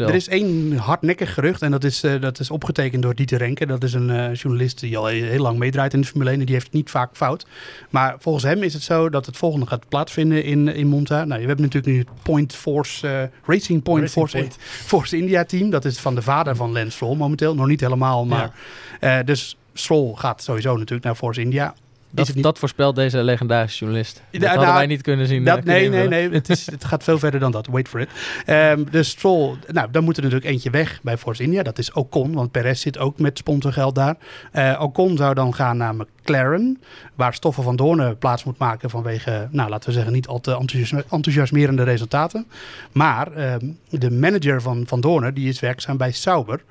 [0.09, 3.67] Er is één hardnekkig gerucht en dat is, eh, dat is opgetekend door Dieter Renke.
[3.67, 6.45] Dat is een eh, journalist die al heel, lang meedraait in de Formule 1 en
[6.45, 7.47] die heeft het niet vaak fout.
[7.91, 11.25] Maar volgens hem is het zo dat het volgende gaat plaatsvinden in, in Monza.
[11.25, 14.57] Nou, we hebben natuurlijk nu het Point Force, eh, Racing Point Racing Force, Point.
[14.61, 15.71] Force India team.
[15.71, 17.55] Dat is van de vader van Lance Stroll momenteel.
[17.55, 18.53] Nog niet helemaal, maar...
[19.01, 21.75] eh, dus Stroll gaat sowieso natuurlijk naar Force India.
[22.15, 24.23] Is Dat, dat voorspelt deze legendarische journalist.
[24.31, 25.45] Dat Ja, hadden nou, wij niet kunnen zien.
[25.45, 26.31] Dat, eh, nee, nee, nee.
[26.31, 27.67] Het, is, het gaat veel verder dan dat.
[27.67, 28.09] Wait for it.
[28.47, 31.63] Ehm, dus Stroll, nou, dan moet er natuurlijk eentje weg bij Force India.
[31.63, 34.17] Dat is Ocon, want Perez zit ook met sponsorgeld daar.
[34.53, 36.81] Eh, Ocon zou dan gaan naar McLaren,
[37.15, 40.51] waar Stoffel van Doornen plaats moet maken vanwege, nou, laten we zeggen, niet al te
[40.57, 42.47] enthousiasme- enthousiasmerende resultaten.
[42.93, 46.63] Maar ehm, de manager van Van Doornen, die is werkzaam bij Sauber.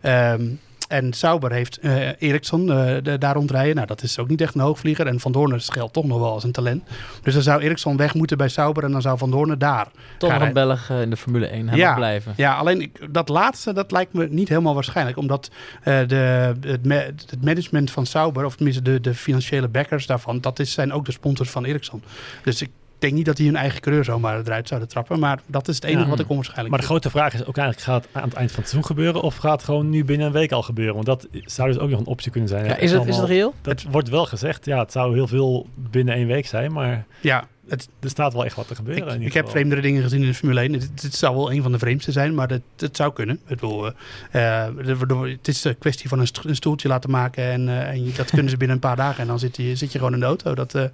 [0.00, 0.42] Ehm,
[0.92, 3.74] en Sauber heeft eh Eriksson eh, de- daar rondrijden.
[3.74, 5.06] Nou, dat is ook niet echt een hoogvlieger.
[5.06, 6.82] En Van Doornen geldt toch nog wel als een talent.
[7.22, 9.88] Dus dan zou Eriksson weg moeten bij Sauber en dan zou Van Doornen daar.
[10.18, 10.52] Toch nog een.
[10.52, 11.68] Belg eh, in de Formule 1.
[11.68, 11.86] Hij Ja.
[11.86, 12.32] mag blijven.
[12.36, 15.16] Ja, alleen ik, dat laatste, dat lijkt me niet helemaal waarschijnlijk.
[15.16, 15.50] Omdat
[15.82, 20.40] eh, de, het, ma- het management van Sauber, of tenminste de, de financiële backers daarvan,
[20.40, 22.02] dat is, zijn ook de sponsors van Ericsson.
[22.44, 22.70] Dus ik
[23.02, 25.18] denk niet dat die hun eigen coureur zomaar eruit zouden trappen.
[25.18, 26.08] Maar dat is het enige Ja.
[26.08, 27.00] wat ik onwaarschijnlijk Maar de vind.
[27.02, 29.36] grote vraag is ook eigenlijk, gaat het aan het eind van het seizoen gebeuren of
[29.36, 30.94] gaat het gewoon nu binnen een week al gebeuren?
[30.94, 32.64] Want dat zou dus ook nog een optie kunnen zijn.
[32.64, 33.54] Ja, is, het, is het reëel?
[33.62, 37.44] Dat wordt wel gezegd, ja, het zou heel veel binnen één week zijn, maar Ja,
[37.68, 39.02] het, er staat wel echt wat te gebeuren.
[39.06, 40.72] ik, in ik ieder heb vreemdere dingen gezien in de Formule 1.
[40.72, 43.34] Het, zou wel een van de vreemdste zijn, maar het, het zou kunnen.
[43.46, 43.86] Ik bedoel,
[44.30, 44.74] eh, eh,
[45.30, 47.44] het is een kwestie van een, st- een stoeltje laten maken.
[47.44, 49.20] En, eh, en dat kunnen ze binnen een paar dagen.
[49.20, 50.54] En dan zit je, zit je gewoon in de auto.
[50.54, 50.92] Dat, Het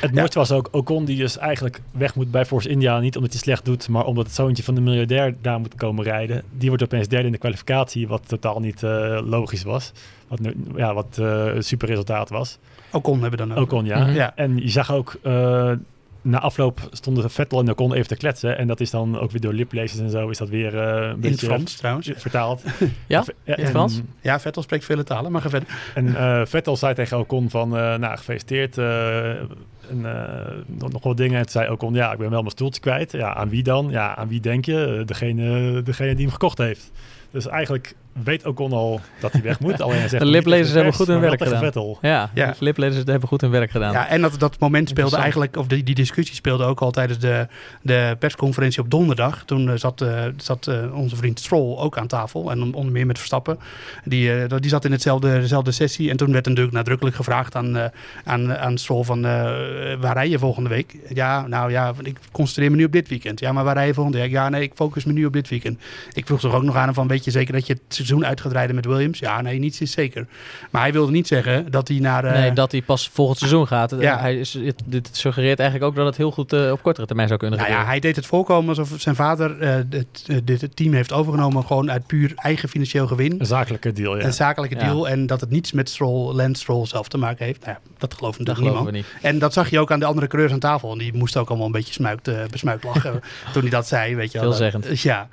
[0.00, 0.08] Ja.
[0.12, 2.98] mooiste was ook Ocon die dus eigenlijk weg moet bij Force India.
[3.00, 6.04] Niet omdat hij slecht doet, maar omdat het zoontje van de miljardair daar moet komen
[6.04, 6.42] rijden.
[6.58, 8.82] Die wordt opeens derde in de kwalificatie, wat totaal niet
[9.24, 9.92] logisch was.
[10.28, 10.40] Wat,
[10.76, 12.58] ja, wat een super resultaat was.
[12.92, 13.62] Ocon hebben we dan ook.
[13.72, 13.98] Ocon, ja.
[13.98, 14.12] Mhm.
[14.14, 14.36] Ja.
[14.36, 15.16] En je zag ook,
[16.22, 18.58] na afloop stonden Vettel en Ocon even te kletsen.
[18.58, 21.02] En dat is dan ook weer door liplezers en zo, is dat weer eh, een
[21.02, 22.10] In het beetje Frans trouwens.
[22.16, 22.62] vertaald.
[23.06, 23.24] Ja?
[23.44, 24.00] ja In het Frans?
[24.20, 25.68] Ja, Vettel spreekt vele talen, maar ga verder.
[25.94, 28.78] en eh, Vettel zei tegen Ocon van, eh, nou gefeliciteerd.
[28.78, 31.36] eh, en eh, nog, nog wat dingen.
[31.36, 33.12] En toen zei Ocon, ja, ik ben wel mijn stoeltje kwijt.
[33.12, 33.88] Ja, aan wie dan?
[33.90, 34.96] Ja, aan wie denk je?
[35.00, 36.90] Eh, Degene, degene die hem gekocht heeft.
[37.30, 39.80] Dus eigenlijk weet Ocon al dat hij weg moet.
[39.80, 41.60] Alleen hij zegt De liplezers hebben goed hun werk gedaan.
[41.60, 41.98] Vettel.
[42.02, 42.46] Ja, Ja.
[42.46, 43.92] de liplezers hebben goed hun werk gedaan.
[43.92, 47.18] Ja, en dat, dat moment speelde eigenlijk, of die, die discussie speelde ook al tijdens
[47.18, 47.46] de,
[47.82, 49.42] de persconferentie op donderdag.
[49.44, 52.50] Toen eh, zat, eh, zat eh, onze vriend Stroll ook aan tafel.
[52.50, 53.58] En on- onder meer met Verstappen.
[54.04, 56.10] Die, eh, die zat in hetzelfde, dezelfde sessie.
[56.10, 57.84] En toen werd natuurlijk nadrukkelijk gevraagd aan, eh,
[58.24, 59.30] aan, aan Stroll van eh,
[60.00, 60.96] waar rij je volgende week?
[61.14, 63.40] Ja, nou ja, ik concentreer me nu op dit weekend.
[63.40, 64.30] Ja, maar waar rij je volgende week?
[64.30, 65.80] Ja, nee, ik focus me nu op dit weekend.
[66.12, 68.26] Ik vroeg toch ook nog aan hem van, weet je zeker dat je het seizoen
[68.26, 69.18] uit gaat rijden met Williams?
[69.18, 70.26] Ja, nee, niets is zeker.
[70.70, 72.24] Maar hij wilde niet zeggen dat hij naar...
[72.24, 73.94] eh, Nee, dat hij pas volgend seizoen gaat.
[73.98, 74.18] Ja.
[74.18, 77.28] Hij is, het, dit suggereert eigenlijk ook dat het heel goed eh, op kortere termijn
[77.28, 80.60] zou kunnen Nou ja, hij deed het voorkomen alsof zijn vader eh, het, eh, dit
[80.60, 81.64] het team heeft overgenomen.
[81.66, 83.34] Gewoon uit puur eigen financieel gewin.
[83.38, 84.24] Een zakelijke deal, ja.
[84.24, 84.84] Een zakelijke Ja.
[84.84, 85.08] deal.
[85.08, 87.60] En dat het niets met Stroll, Lance Stroll zelf te maken heeft.
[87.64, 88.86] Nou, ja, dat gelooft natuurlijk niemand.
[88.90, 89.06] we niet.
[89.22, 90.92] En dat zag je ook aan de andere coureurs aan tafel.
[90.92, 93.20] En die moesten ook allemaal een beetje smuikt, eh, besmuikt lachen
[93.52, 94.14] toen hij dat zei.
[94.16, 94.48] Weet je wel.
[94.48, 95.00] Veelzeggend.
[95.00, 95.28] Ja.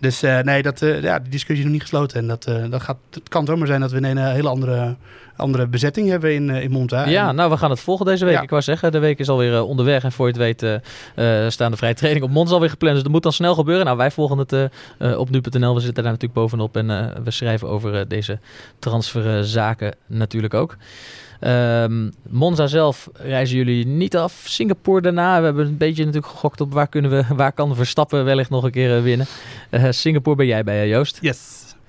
[0.00, 2.01] Dus eh, nee, dat, eh, ja, die discussie is nog niet gesloten.
[2.10, 4.96] En dat, eh, dat gaat, het kan zomaar zijn dat we een hele andere,
[5.36, 7.08] andere bezetting hebben in, eh, in Monza.
[7.08, 8.34] Ja, En- nou, we gaan het volgen deze week.
[8.34, 8.42] Ja.
[8.42, 10.04] Ik wou zeggen, de week is alweer eh, onderweg.
[10.04, 10.62] En voor je het weet
[11.14, 12.94] eh, eh, staan de vrije training op Monza alweer gepland.
[12.94, 13.84] Dus dat moet dan snel gebeuren.
[13.84, 14.64] Nou, wij volgen het eh,
[14.98, 15.74] eh, op nu.nl.
[15.74, 16.76] We zitten daar natuurlijk bovenop.
[16.76, 18.38] En eh, we schrijven over eh, deze
[18.78, 20.76] transferzaken natuurlijk ook.
[21.40, 24.42] Ehm, Monza zelf reizen jullie niet af.
[24.44, 25.38] Singapore daarna.
[25.38, 28.64] We hebben een beetje natuurlijk gegokt op waar, kunnen we, waar kan Verstappen wellicht nog
[28.64, 29.26] een keer eh, winnen.
[29.70, 31.18] Eh, Singapore ben jij bij, eh, Joost.
[31.20, 31.38] Yes,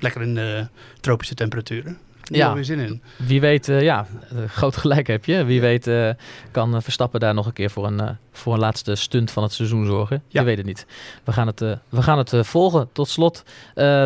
[0.03, 0.67] lekker in de
[1.01, 1.97] tropische temperaturen.
[2.23, 2.63] Ja.
[2.63, 3.01] zin in.
[3.17, 5.43] Wie weet, eh, ja, eh, groot gelijk heb je.
[5.43, 6.09] Wie weet eh,
[6.51, 9.85] kan Verstappen daar nog een keer voor een, voor een laatste stunt van het seizoen
[9.85, 10.23] zorgen.
[10.27, 10.39] Ja.
[10.39, 10.85] Je weet het niet.
[11.23, 11.59] We gaan het,
[11.89, 12.89] we gaan het volgen.
[12.91, 13.43] Tot slot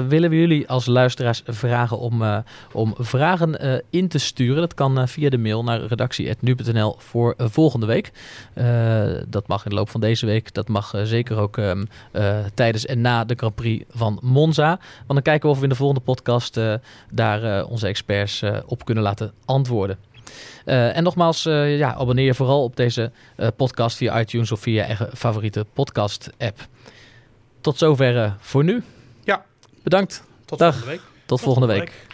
[0.08, 4.62] willen we jullie als luisteraars vragen om, om vragen in te sturen.
[4.62, 8.12] Dat kan via de mail naar redactie.nu.nl voor volgende week.
[9.28, 10.54] Dat mag in de loop van deze week.
[10.54, 14.68] Dat mag zeker ook ehm, eh, tijdens en na de Grand Prix van Monza.
[14.68, 16.60] Want dan kijken we of we in de volgende podcast
[17.12, 19.98] daar onze experts eh, op kunnen laten antwoorden.
[20.66, 24.60] Eh, en nogmaals, eh, ja, abonneer je vooral op deze eh, podcast via iTunes of
[24.60, 26.68] via je eigen favoriete podcast-app.
[27.62, 28.84] Tot zover voor nu.
[29.24, 29.46] Ja.
[29.84, 30.24] Bedankt.
[30.46, 30.74] Tot Dag.
[30.74, 31.02] volgende week.
[31.26, 32.07] Tot volgende week.